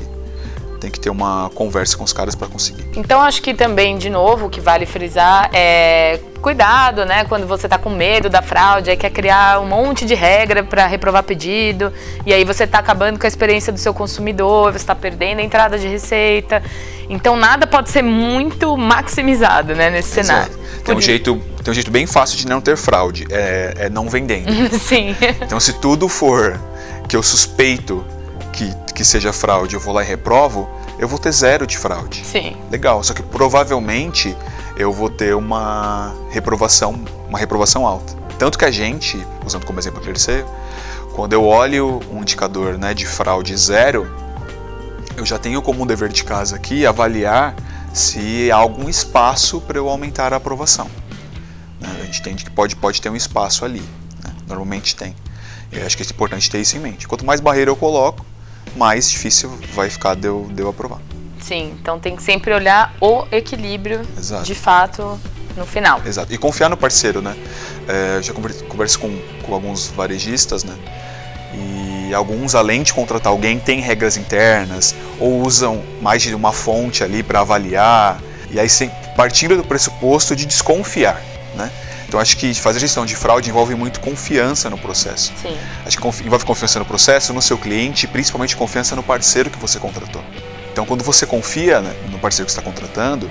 tem 0.84 0.91
que 0.91 1.00
ter 1.00 1.10
uma 1.10 1.50
conversa 1.56 1.96
com 1.96 2.04
os 2.04 2.12
caras 2.12 2.36
para 2.36 2.48
conseguir. 2.48 2.86
Então 2.98 3.22
acho 3.22 3.41
que 3.41 3.54
também, 3.54 3.98
de 3.98 4.10
novo, 4.10 4.48
o 4.48 4.50
que 4.50 4.60
vale 4.60 4.86
frisar 4.86 5.50
é 5.54 6.19
cuidado, 6.41 7.06
né? 7.06 7.24
Quando 7.24 7.48
você 7.48 7.67
está 7.67 7.78
com 7.78 7.89
medo 7.89 8.30
da 8.30 8.41
fraude, 8.41 8.89
aí 8.89 8.98
quer 8.98 9.10
criar 9.10 9.62
um 9.62 9.65
monte 9.65 10.06
de 10.06 10.13
regra 10.13 10.62
para 10.62 10.86
reprovar 10.86 11.24
pedido, 11.24 11.93
e 12.26 12.34
aí 12.34 12.43
você 12.43 12.65
está 12.65 12.80
acabando 12.80 13.17
com 13.17 13.26
a 13.26 13.30
experiência 13.30 13.72
do 13.72 13.80
seu 13.80 13.93
consumidor, 13.93 14.74
você 14.74 14.80
está 14.80 14.93
perdendo 14.93 15.39
a 15.39 15.41
entrada 15.41 15.80
de 15.80 15.88
receita. 15.88 16.62
Então 17.10 17.38
nada 17.38 17.65
pode 17.65 17.89
ser 17.89 18.02
muito 18.02 18.76
maximizado, 18.76 19.74
né, 19.74 19.89
nesse 19.89 20.19
Exato. 20.19 20.52
cenário. 20.52 20.84
Tem 20.84 20.93
um, 20.93 21.00
jeito, 21.00 21.41
tem 21.63 21.72
um 21.72 21.74
jeito 21.74 21.91
bem 21.91 22.06
fácil 22.06 22.38
de 22.38 22.46
não 22.46 22.60
ter 22.60 22.76
fraude, 22.76 23.26
é, 23.32 23.74
é 23.78 23.89
não 23.89 24.10
vendendo. 24.10 24.52
Sim. 24.78 25.15
Então 25.41 25.62
se 25.62 25.72
tudo 25.80 26.10
for 26.10 26.60
que 27.08 27.15
eu 27.15 27.24
suspeito 27.24 28.04
que, 28.53 28.73
que 28.93 29.03
seja 29.03 29.33
fraude, 29.33 29.75
eu 29.75 29.81
vou 29.81 29.93
lá 29.93 30.03
e 30.03 30.05
reprovo, 30.05 30.69
eu 30.97 31.07
vou 31.07 31.19
ter 31.19 31.31
zero 31.31 31.67
de 31.67 31.77
fraude. 31.77 32.23
Sim. 32.23 32.55
Legal, 32.71 33.03
só 33.03 33.13
que 33.13 33.23
provavelmente 33.23 34.37
eu 34.77 34.93
vou 34.93 35.09
ter 35.09 35.35
uma 35.35 36.13
reprovação, 36.29 37.03
uma 37.27 37.39
reprovação 37.39 37.85
alta. 37.85 38.13
Tanto 38.37 38.57
que 38.57 38.65
a 38.65 38.71
gente, 38.71 39.21
usando 39.45 39.65
como 39.65 39.79
exemplo 39.79 39.99
o 39.99 40.03
Clearseio, 40.03 40.45
quando 41.15 41.33
eu 41.33 41.43
olho 41.43 41.99
um 42.11 42.21
indicador 42.21 42.77
né, 42.77 42.93
de 42.93 43.05
fraude 43.05 43.55
zero, 43.57 44.09
eu 45.17 45.25
já 45.25 45.37
tenho 45.37 45.61
como 45.61 45.83
um 45.83 45.87
dever 45.87 46.09
de 46.09 46.23
casa 46.23 46.55
aqui 46.55 46.85
avaliar 46.85 47.55
se 47.93 48.51
há 48.51 48.55
algum 48.55 48.89
espaço 48.89 49.61
para 49.61 49.77
eu 49.77 49.89
aumentar 49.89 50.33
a 50.33 50.37
aprovação. 50.37 50.89
Né? 51.79 51.89
A 52.01 52.05
gente 52.05 52.19
entende 52.19 52.43
que 52.43 52.51
pode, 52.51 52.75
pode 52.75 53.01
ter 53.01 53.09
um 53.09 53.15
espaço 53.15 53.65
ali. 53.65 53.83
Né? 54.23 54.31
Normalmente 54.47 54.95
tem. 54.95 55.15
Eu 55.71 55.85
acho 55.85 55.97
que 55.97 56.03
é 56.03 56.05
importante 56.05 56.49
ter 56.49 56.59
isso 56.59 56.77
em 56.77 56.79
mente. 56.79 57.07
Quanto 57.07 57.25
mais 57.25 57.39
barreira 57.39 57.69
eu 57.69 57.75
coloco, 57.75 58.25
mais 58.75 59.09
difícil 59.09 59.57
vai 59.73 59.89
ficar 59.89 60.15
de 60.15 60.27
eu, 60.27 60.49
de 60.51 60.62
eu 60.62 60.69
aprovar. 60.69 60.99
Sim, 61.41 61.75
então 61.79 61.99
tem 61.99 62.15
que 62.15 62.23
sempre 62.23 62.53
olhar 62.53 62.93
o 63.01 63.25
equilíbrio 63.31 64.01
Exato. 64.17 64.43
de 64.43 64.55
fato 64.55 65.19
no 65.57 65.65
final. 65.65 66.01
Exato. 66.05 66.33
E 66.33 66.38
confiar 66.38 66.69
no 66.69 66.77
parceiro, 66.77 67.21
né? 67.21 67.36
É, 67.88 68.21
já 68.21 68.33
converso 68.33 68.99
com, 68.99 69.15
com 69.43 69.53
alguns 69.53 69.88
varejistas, 69.88 70.63
né? 70.63 70.73
E 71.53 72.13
alguns, 72.13 72.55
além 72.55 72.81
de 72.81 72.93
contratar 72.93 73.31
alguém, 73.31 73.59
têm 73.59 73.81
regras 73.81 74.17
internas 74.17 74.95
ou 75.19 75.41
usam 75.41 75.83
mais 76.01 76.21
de 76.21 76.33
uma 76.33 76.51
fonte 76.51 77.03
ali 77.03 77.21
para 77.21 77.41
avaliar. 77.41 78.19
E 78.49 78.59
aí, 78.59 78.67
partindo 79.15 79.57
do 79.57 79.63
pressuposto 79.63 80.36
de 80.36 80.45
desconfiar, 80.45 81.21
né? 81.55 81.71
Então 82.13 82.21
acho 82.21 82.38
que 82.38 82.54
fazer 82.54 82.78
gestão 82.78 83.08
de 83.08 83.15
fraude 83.15 83.49
envolve 83.49 83.73
muito 83.73 83.99
confiança 83.99 84.69
no 84.69 84.78
processo. 84.78 85.34
Sim. 85.41 85.58
Acho 85.84 85.97
que 85.97 86.08
envolve 86.23 86.45
confiança 86.45 86.78
no 86.78 86.86
processo, 86.86 87.34
no 87.34 87.41
seu 87.41 87.58
cliente 87.58 88.06
e 88.06 88.08
principalmente 88.08 88.56
confiança 88.56 88.95
no 88.95 89.02
parceiro 89.02 89.49
que 89.49 89.58
você 89.58 89.80
contratou. 89.80 90.23
Então 90.71 90.86
quando 90.86 91.04
você 91.04 91.26
confia 91.26 91.82
né, 91.82 91.91
no 92.12 92.19
parceiro 92.19 92.45
que 92.45 92.52
está 92.52 92.62
contratando 92.62 93.28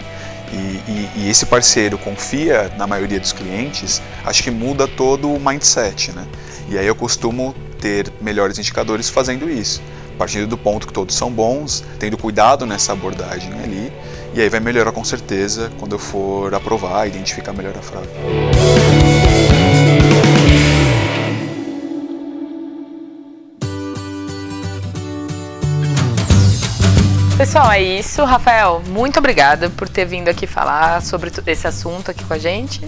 e, 0.53 0.57
e, 0.57 1.11
e, 1.15 1.31
esse 1.31 1.47
parceiro 1.47 1.97
confia 1.97 2.73
na 2.77 2.85
maioria 2.85 3.21
dos 3.21 3.33
clientes, 3.33 4.03
acho 4.25 4.43
que 4.43 4.51
muda 4.51 4.89
todo 4.89 5.33
o 5.33 5.39
mindset, 5.39 6.11
né? 6.11 6.27
E 6.69 6.77
aí 6.77 6.87
eu 6.87 6.97
costumo 6.97 7.55
ter 7.81 8.13
melhores 8.21 8.59
indicadores 8.59 9.09
fazendo 9.09 9.49
isso, 9.49 9.81
partindo 10.19 10.49
do 10.49 10.59
ponto 10.59 10.89
que 10.89 10.93
todos 10.93 11.15
são 11.15 11.31
bons, 11.31 11.85
tendo 12.01 12.19
cuidado 12.19 12.67
nessa 12.67 12.93
abordagem 12.93 13.53
ali 13.63 13.93
e 14.35 14.41
aí 14.41 14.49
vai 14.49 14.61
melhorar 14.61 14.93
com 14.93 15.05
certeza 15.05 15.71
quando 15.79 15.93
eu 15.93 15.99
for 15.99 16.55
aprovar, 16.55 17.07
identificar 17.07 17.53
melhor 17.53 17.77
a 17.77 17.83
fraude. 17.83 18.09
Pessoal, 27.53 27.73
é 27.73 27.83
isso. 27.83 28.25
Rafael, 28.25 28.81
muito 28.87 29.19
obrigada 29.19 29.69
por 29.69 29.89
ter 29.89 30.05
vindo 30.05 30.29
aqui 30.29 30.47
falar 30.47 31.03
sobre 31.03 31.31
esse 31.47 31.67
assunto 31.67 32.11
aqui 32.11 32.25
com 32.25 32.33
a 32.33 32.39
gente. 32.39 32.81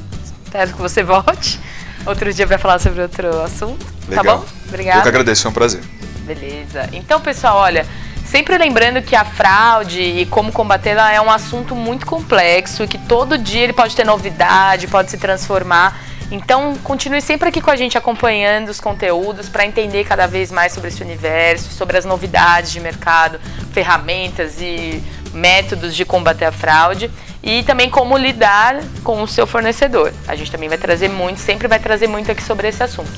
Espero 0.44 0.72
que 0.72 0.80
você 0.80 1.02
volte 1.04 1.60
outro 2.06 2.32
dia 2.32 2.46
para 2.46 2.56
falar 2.56 2.78
sobre 2.78 3.02
outro 3.02 3.42
assunto. 3.42 3.84
Tá 3.84 3.92
Legal. 4.08 4.24
Tá 4.24 4.37
bom? 4.37 4.44
Obrigada. 4.68 4.98
Eu 5.00 5.02
que 5.02 5.08
agradeço, 5.08 5.42
foi 5.42 5.50
um 5.50 5.54
prazer. 5.54 5.82
Beleza. 6.20 6.88
Então, 6.92 7.20
pessoal, 7.20 7.58
olha, 7.58 7.84
sempre 8.24 8.56
lembrando 8.56 9.02
que 9.02 9.16
a 9.16 9.24
fraude 9.24 10.00
e 10.00 10.24
como 10.26 10.52
combatê-la 10.52 11.12
é 11.12 11.20
um 11.20 11.30
assunto 11.30 11.74
muito 11.74 12.06
complexo, 12.06 12.87
que 12.87 12.96
todo 12.96 13.37
dia 13.37 13.62
ele 13.62 13.72
pode 13.72 13.94
ter 13.94 14.04
novidade, 14.04 14.87
pode 14.87 15.10
se 15.10 15.18
transformar. 15.18 16.00
Então, 16.30 16.74
continue 16.82 17.20
sempre 17.20 17.48
aqui 17.48 17.60
com 17.60 17.70
a 17.70 17.76
gente 17.76 17.98
acompanhando 17.98 18.68
os 18.68 18.80
conteúdos 18.80 19.48
para 19.48 19.66
entender 19.66 20.04
cada 20.04 20.26
vez 20.26 20.50
mais 20.50 20.72
sobre 20.72 20.88
esse 20.88 21.02
universo, 21.02 21.72
sobre 21.72 21.98
as 21.98 22.04
novidades 22.04 22.72
de 22.72 22.80
mercado, 22.80 23.38
ferramentas 23.72 24.60
e 24.60 25.02
métodos 25.32 25.94
de 25.94 26.04
combater 26.04 26.46
a 26.46 26.52
fraude 26.52 27.10
e 27.42 27.62
também 27.64 27.90
como 27.90 28.16
lidar 28.16 28.80
com 29.02 29.22
o 29.22 29.28
seu 29.28 29.46
fornecedor. 29.46 30.12
A 30.26 30.34
gente 30.34 30.50
também 30.50 30.68
vai 30.68 30.78
trazer 30.78 31.08
muito, 31.08 31.40
sempre 31.40 31.68
vai 31.68 31.78
trazer 31.78 32.06
muito 32.06 32.30
aqui 32.30 32.42
sobre 32.42 32.68
esse 32.68 32.82
assunto. 32.82 33.12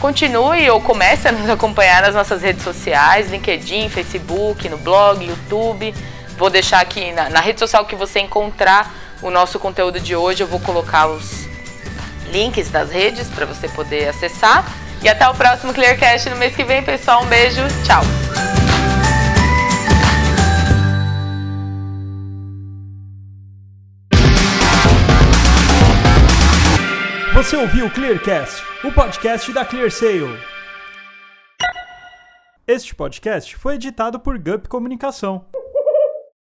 Continue 0.00 0.68
ou 0.68 0.80
comece 0.82 1.28
a 1.28 1.32
nos 1.32 1.48
acompanhar 1.48 2.02
nas 2.02 2.14
nossas 2.14 2.42
redes 2.42 2.62
sociais, 2.62 3.30
LinkedIn, 3.30 3.88
Facebook, 3.88 4.68
no 4.68 4.76
blog, 4.76 5.24
YouTube. 5.24 5.94
Vou 6.36 6.50
deixar 6.50 6.80
aqui 6.80 7.10
na, 7.12 7.30
na 7.30 7.40
rede 7.40 7.58
social 7.58 7.86
que 7.86 7.96
você 7.96 8.20
encontrar 8.20 8.92
o 9.22 9.30
nosso 9.30 9.58
conteúdo 9.58 9.98
de 9.98 10.14
hoje, 10.14 10.42
eu 10.42 10.46
vou 10.46 10.60
colocar 10.60 11.06
os 11.06 11.43
links 12.34 12.68
das 12.68 12.90
redes 12.90 13.28
para 13.28 13.46
você 13.46 13.68
poder 13.68 14.08
acessar. 14.08 14.66
E 15.02 15.08
até 15.08 15.28
o 15.28 15.34
próximo 15.34 15.72
Clearcast 15.72 16.28
no 16.28 16.36
mês 16.36 16.54
que 16.54 16.64
vem, 16.64 16.82
pessoal. 16.82 17.22
Um 17.22 17.26
beijo, 17.26 17.62
tchau! 17.86 18.02
Você 27.34 27.56
ouviu 27.56 27.86
o 27.86 27.90
Clearcast, 27.90 28.62
o 28.84 28.92
podcast 28.92 29.52
da 29.52 29.64
ClearSale. 29.64 30.38
Este 32.66 32.94
podcast 32.94 33.56
foi 33.56 33.74
editado 33.74 34.18
por 34.18 34.38
Gup 34.38 34.66
Comunicação. 34.66 35.44